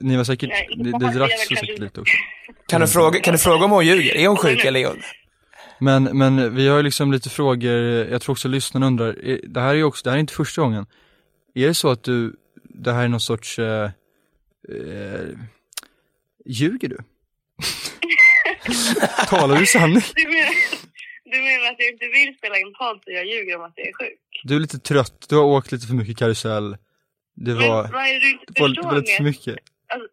Ni 0.00 0.16
var 0.16 0.24
säkert, 0.24 0.48
Nej, 0.48 0.68
det, 0.76 0.98
det 0.98 1.12
dracks 1.12 1.34
kanske 1.48 1.56
säkert 1.56 1.78
lite 1.78 2.00
också. 2.00 2.14
Kan 2.68 2.80
du 2.80 2.86
fråga, 2.86 3.20
kan 3.20 3.32
du 3.32 3.38
fråga 3.38 3.64
om 3.64 3.70
hon 3.70 3.86
ljuger? 3.86 4.16
Är 4.16 4.28
hon 4.28 4.36
sjuk 4.36 4.64
eller 4.64 4.80
är 4.80 4.86
hon? 4.86 5.02
Men, 5.78 6.04
men 6.04 6.54
vi 6.54 6.68
har 6.68 6.76
ju 6.76 6.82
liksom 6.82 7.12
lite 7.12 7.30
frågor, 7.30 7.72
jag 8.10 8.22
tror 8.22 8.32
också 8.32 8.48
lyssnarna 8.48 8.86
undrar, 8.86 9.38
det 9.48 9.60
här 9.60 9.68
är 9.68 9.74
ju 9.74 9.84
också, 9.84 10.04
det 10.04 10.10
här 10.10 10.16
är 10.16 10.20
inte 10.20 10.32
första 10.32 10.62
gången. 10.62 10.86
Är 11.54 11.66
det 11.66 11.74
så 11.74 11.90
att 11.90 12.02
du, 12.02 12.36
det 12.64 12.92
här 12.92 13.04
är 13.04 13.08
någon 13.08 13.20
sorts, 13.20 13.58
eh, 13.58 13.90
eh, 14.68 15.26
ljuger 16.46 16.88
du? 16.88 16.98
Talar 19.28 19.58
du 19.58 19.66
sanning? 19.66 20.02
Du 21.24 21.38
menar, 21.42 21.66
att 21.70 21.76
jag 21.78 21.88
inte 21.92 22.06
vill 22.08 22.34
spela 22.38 22.58
in 22.58 22.72
podd 22.78 23.00
så 23.04 23.10
jag 23.10 23.26
ljuger 23.26 23.56
om 23.56 23.62
att 23.64 23.72
jag 23.76 23.86
är 23.88 23.92
sjuk? 23.92 24.20
Du 24.42 24.56
är 24.56 24.60
lite 24.60 24.78
trött, 24.78 25.26
du 25.28 25.36
har 25.36 25.44
åkt 25.44 25.72
lite 25.72 25.86
för 25.86 25.94
mycket 25.94 26.18
karusell. 26.18 26.76
Det 27.36 27.54
Men 27.54 27.68
var, 27.68 27.82
vad 27.92 28.02
är 28.08 28.14
det 28.14 28.20
du 28.20 28.30
inte 28.30 28.44
det 28.46 28.60
var, 28.60 28.68
det 28.68 28.74
förstår 28.74 28.90
var 28.90 28.96
lite 29.00 29.12
för 29.12 29.24
mycket. 29.24 29.56
Alltså, 29.92 30.08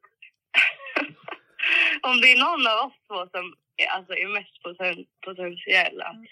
om 2.10 2.22
det 2.22 2.32
är 2.32 2.40
någon 2.40 2.68
av 2.68 2.78
oss 2.86 2.94
två 3.08 3.20
som 3.38 3.46
är, 3.78 3.88
alltså, 3.98 4.14
är 4.14 4.28
mest 4.34 4.64
poten, 4.64 5.06
potentiell 5.26 6.02
att, 6.02 6.24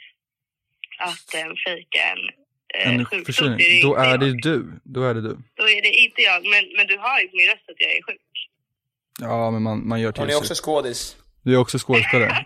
att 1.09 1.33
eh, 1.35 1.51
fejka 1.65 1.99
en, 2.13 2.21
eh, 2.77 2.93
En 2.93 3.05
sjukdom, 3.05 3.47
är 3.53 3.83
då 3.83 3.95
är 3.95 4.09
jag. 4.09 4.19
det 4.19 4.31
du, 4.41 4.79
då 4.83 5.03
är 5.03 5.13
det 5.13 5.21
du. 5.21 5.37
Då 5.53 5.63
är 5.69 5.81
det 5.81 5.93
inte 6.03 6.21
jag, 6.21 6.43
men, 6.43 6.63
men 6.77 6.87
du 6.87 6.97
hör 6.97 7.19
ju 7.21 7.27
på 7.27 7.35
min 7.35 7.47
röst 7.47 7.69
att 7.69 7.75
jag 7.77 7.91
är 7.97 8.01
sjuk. 8.03 8.21
Ja, 9.21 9.51
men 9.51 9.61
man, 9.63 9.87
man 9.87 10.01
gör 10.01 10.11
till 10.11 10.21
Hon 10.21 10.29
är 10.29 10.33
sig. 10.33 10.39
också 10.39 10.55
skådis. 10.63 11.17
Du 11.43 11.53
är 11.53 11.57
också 11.57 11.77
skådespelare. 11.77 12.45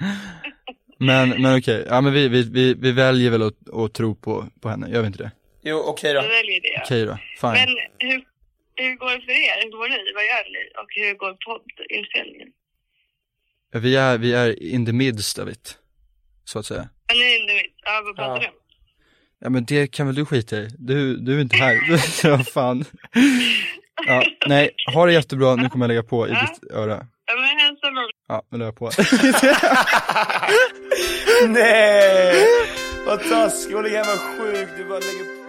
men, 0.98 1.42
men 1.42 1.58
okej, 1.58 1.86
ja 1.88 2.00
men 2.00 2.12
vi, 2.12 2.28
vi, 2.28 2.42
vi, 2.50 2.74
vi 2.74 2.92
väljer 2.92 3.30
väl 3.30 3.42
att, 3.42 3.70
att 3.74 3.94
tro 3.94 4.14
på, 4.14 4.46
på 4.60 4.68
henne, 4.68 4.90
gör 4.90 5.00
vi 5.00 5.06
inte 5.06 5.18
det? 5.18 5.30
Jo, 5.62 5.76
okej 5.86 6.14
Då 6.14 6.20
då. 6.20 6.28
väljer 6.28 6.60
det 6.60 6.68
jag. 6.68 6.82
Okej 6.84 7.04
då, 7.06 7.18
fine. 7.40 7.50
Men 7.52 7.68
hur, 7.98 8.24
hur 8.76 8.96
går 8.96 9.10
det 9.10 9.20
för 9.20 9.32
er? 9.32 9.62
Hur 9.64 9.70
går 9.70 9.88
ni? 9.88 10.12
Vad 10.14 10.24
gör 10.24 10.44
ni? 10.52 10.70
Och 10.82 10.88
hur 10.96 11.14
går 11.14 11.36
poddinspelningen? 11.46 12.48
Vi 13.72 13.96
är, 13.96 14.18
vi 14.18 14.32
är 14.34 14.62
in 14.62 14.86
the 14.86 14.92
midst 14.92 15.38
of 15.38 15.48
it, 15.48 15.78
så 16.44 16.58
att 16.58 16.66
säga. 16.66 16.88
Ja, 17.08 17.14
ni 17.14 17.20
är 17.34 17.40
inte 17.40 17.54
mitt. 17.54 17.74
Ja, 17.84 18.02
vad 18.04 18.16
pratar 18.16 18.34
Ja. 18.34 18.40
ni 18.40 18.46
om? 18.46 18.54
Ja 19.38 19.50
men 19.50 19.64
det 19.64 19.86
kan 19.86 20.06
väl 20.06 20.14
du 20.14 20.24
skita 20.24 20.56
i? 20.56 20.68
Du, 20.78 21.16
du 21.16 21.36
är 21.36 21.40
inte 21.40 21.56
här. 21.56 21.76
ja 22.28 22.38
fan. 22.38 22.84
Ja, 24.06 24.24
nej, 24.46 24.70
ha 24.94 25.06
det 25.06 25.12
jättebra, 25.12 25.54
nu 25.56 25.68
kommer 25.68 25.84
jag 25.84 25.88
lägga 25.88 26.02
på 26.02 26.28
i 26.28 26.30
ditt 26.30 26.72
öra. 26.72 27.06
Ja, 28.28 28.42
men 28.50 28.60
nu 28.60 28.64
la 28.64 28.64
jag 28.64 28.76
på. 28.76 28.90
Nej! 31.48 32.46
Vad 33.06 33.20
taskig, 33.20 33.74
hon 33.74 33.84
ligger 33.84 34.04
hemma 34.04 34.18
sjuk, 34.18 34.68
du 34.78 34.84
bara 34.84 34.98
lägger 34.98 35.44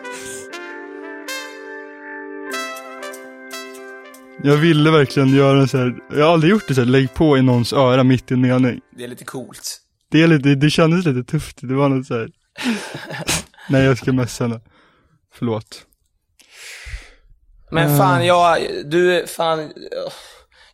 Jag 4.44 4.58
ville 4.58 4.92
verkligen 4.92 5.36
göra 5.36 5.60
en 5.60 5.68
så 5.68 5.78
här, 5.78 5.96
jag 6.12 6.26
har 6.26 6.34
aldrig 6.34 6.52
gjort 6.52 6.68
det 6.68 6.76
så 6.76 6.82
här, 6.82 6.88
lägg 6.88 7.14
på 7.14 7.38
i 7.38 7.42
någons 7.42 7.74
öra 7.74 8.04
mitt 8.04 8.32
i 8.32 8.34
en 8.34 8.42
mening. 8.42 8.82
Det 8.98 9.04
är 9.04 9.08
lite 9.08 9.26
coolt. 9.26 9.82
Det, 10.12 10.22
är 10.22 10.28
lite, 10.28 10.56
det 10.56 10.70
kändes 10.70 11.06
lite 11.06 11.32
tufft, 11.32 11.58
det 11.62 11.74
var 11.74 11.90
något 11.90 12.08
så 12.08 12.14
här. 12.14 12.30
Nej 13.70 13.84
jag 13.84 13.98
ska 13.98 14.14
messa 14.14 14.44
henne. 14.44 14.62
Förlåt. 15.34 15.86
Men 17.72 17.98
fan, 17.98 18.26
jag, 18.26 18.58
du, 18.86 19.26
fan. 19.28 19.72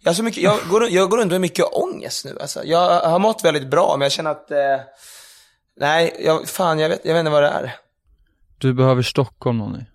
Jag, 0.03 0.15
så 0.15 0.23
mycket, 0.23 0.43
jag, 0.43 0.59
går, 0.69 0.89
jag 0.89 1.09
går 1.09 1.17
runt 1.17 1.31
med 1.31 1.41
mycket 1.41 1.65
ångest 1.73 2.25
nu 2.25 2.37
alltså. 2.41 2.63
Jag 2.63 2.99
har 3.09 3.19
mått 3.19 3.43
väldigt 3.45 3.67
bra, 3.67 3.95
men 3.97 4.05
jag 4.05 4.11
känner 4.11 4.31
att, 4.31 4.51
eh, 4.51 4.57
nej, 5.79 6.21
jag, 6.25 6.47
fan 6.47 6.79
jag 6.79 6.89
vet, 6.89 7.01
jag 7.05 7.13
vet 7.13 7.19
inte 7.19 7.31
vad 7.31 7.43
det 7.43 7.49
är. 7.49 7.75
Du 8.57 8.73
behöver 8.73 9.01
Stockholm 9.01 9.57
Nonny. 9.57 9.85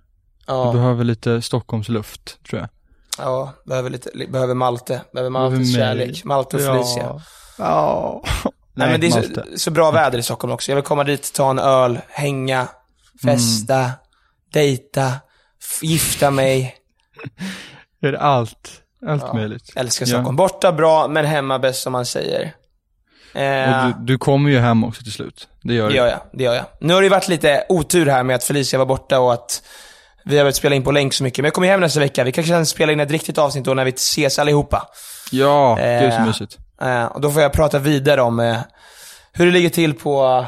Ja, 0.46 0.64
Du 0.72 0.78
behöver 0.78 1.04
lite 1.04 1.42
Stockholmsluft, 1.42 2.42
tror 2.48 2.60
jag. 2.60 2.68
ja 3.18 3.52
behöver 3.64 3.90
lite, 3.90 4.10
li- 4.14 4.26
behöver 4.26 4.54
Malte, 4.54 5.00
behöver 5.12 5.30
Maltes 5.30 5.58
mig. 5.58 5.72
kärlek. 5.74 6.24
Malte 6.24 6.56
och 6.56 6.62
Felicia. 6.62 7.20
Ja. 7.58 8.22
Nej, 8.74 8.90
men 8.90 9.00
det 9.00 9.06
är 9.06 9.10
så, 9.10 9.42
så 9.56 9.70
bra 9.70 9.90
väder 9.90 10.18
i 10.18 10.22
Stockholm 10.22 10.52
också. 10.52 10.70
Jag 10.70 10.76
vill 10.76 10.84
komma 10.84 11.04
dit, 11.04 11.32
ta 11.32 11.50
en 11.50 11.58
öl, 11.58 11.98
hänga, 12.08 12.68
festa, 13.22 13.90
dejta, 14.52 15.12
f- 15.62 15.82
gifta 15.82 16.30
mig. 16.30 16.74
Är 18.02 18.12
det 18.12 18.20
allt? 18.20 18.82
Allt 19.06 19.22
Ja. 19.26 19.34
möjligt. 19.34 19.72
Älskar 19.76 20.06
Ja. 20.06 20.10
Stockholm. 20.10 20.36
Borta 20.36 20.72
bra, 20.72 21.08
men 21.08 21.24
hemma 21.24 21.58
bäst 21.58 21.82
som 21.82 21.92
man 21.92 22.06
säger. 22.06 22.52
Eh, 23.34 23.86
du, 23.86 23.94
du 23.98 24.18
kommer 24.18 24.50
ju 24.50 24.58
hem 24.58 24.84
också 24.84 25.02
till 25.02 25.12
slut. 25.12 25.48
Det 25.62 25.74
gör 25.74 25.88
Det 25.88 25.94
gör 25.96 26.06
jag, 26.06 26.18
det 26.32 26.44
gör 26.44 26.54
jag. 26.54 26.64
Nu 26.80 26.94
har 26.94 27.02
det 27.02 27.08
varit 27.08 27.28
lite 27.28 27.64
otur 27.68 28.06
här 28.06 28.22
med 28.22 28.36
att 28.36 28.44
Felicia 28.44 28.78
var 28.78 28.86
borta 28.86 29.20
och 29.20 29.32
att 29.32 29.62
vi 30.24 30.36
har 30.36 30.44
börjat 30.44 30.56
spela 30.56 30.74
in 30.76 30.82
på 30.82 30.90
länk 30.92 31.14
så 31.14 31.22
mycket. 31.24 31.38
Men 31.38 31.44
jag 31.44 31.54
kommer 31.54 31.68
hem 31.68 31.80
nästa 31.80 32.00
vecka. 32.00 32.24
Vi 32.24 32.32
kanske 32.32 32.52
kan 32.52 32.66
spela 32.66 32.92
in 32.92 33.00
ett 33.00 33.10
riktigt 33.10 33.38
avsnitt 33.38 33.64
då 33.64 33.74
när 33.74 33.84
vi 33.84 33.90
ses 33.90 34.38
allihopa. 34.38 34.88
Ja, 35.30 35.74
gud 36.00 36.12
så 36.12 36.18
Eh, 36.18 36.26
mysigt. 36.26 36.58
Eh, 36.82 37.04
och 37.04 37.20
då 37.20 37.30
får 37.30 37.42
jag 37.42 37.52
prata 37.52 37.78
vidare 37.78 38.22
om 38.22 38.40
eh, 38.40 38.58
hur 39.32 39.46
det 39.46 39.52
ligger 39.52 39.68
till 39.70 39.94
på 39.94 40.46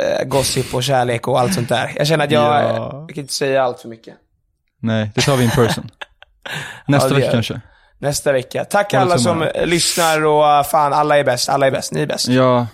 eh, 0.00 0.24
gossip 0.24 0.74
och 0.74 0.82
kärlek 0.84 1.28
och 1.28 1.40
allt 1.40 1.54
sånt 1.54 1.68
där. 1.68 1.92
Jag 1.96 2.06
känner 2.06 2.24
att 2.24 2.30
jag, 2.30 2.42
Ja. 2.64 2.90
jag 3.08 3.08
kan 3.14 3.22
inte 3.22 3.34
säga 3.34 3.62
allt 3.62 3.80
för 3.80 3.88
mycket. 3.88 4.14
Nej, 4.80 5.10
det 5.14 5.20
tar 5.20 5.36
vi 5.36 5.44
in 5.44 5.50
person. 5.50 5.90
Nästa 6.86 7.08
det 7.08 7.14
vecka 7.14 7.32
kanske. 7.32 7.60
Nästa 8.00 8.32
vecka. 8.32 8.64
Tack 8.64 8.92
Håll 8.92 9.02
alla 9.02 9.18
som 9.18 9.42
eh, 9.42 9.66
lyssnar 9.66 10.24
och 10.24 10.48
eh, 10.48 10.62
fan, 10.64 10.92
alla 10.92 11.18
är 11.18 11.24
bäst. 11.24 11.48
Alla 11.48 11.66
är 11.66 11.70
bäst. 11.70 11.92
Ni 11.92 12.02
är 12.02 12.06
bäst. 12.06 12.28
Jag 12.28 12.66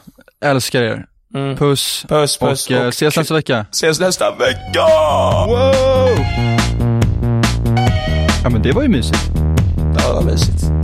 älskar 0.44 0.82
er. 0.82 1.04
Mm. 1.34 1.56
Puss. 1.56 2.04
Puss, 2.08 2.38
puss. 2.38 2.66
Och, 2.66 2.72
eh, 2.72 2.88
ses 2.88 3.16
nästa 3.16 3.34
vecka. 3.34 3.66
ses 3.70 4.00
nästa 4.00 4.30
vecka! 4.30 4.86
Wow! 5.46 6.18
Ja 8.42 8.50
men 8.50 8.62
det 8.62 8.72
var 8.72 8.82
ju 8.82 8.88
mysigt. 8.88 9.30
Ja, 9.98 10.12
vad 10.12 10.24
mysigt. 10.24 10.83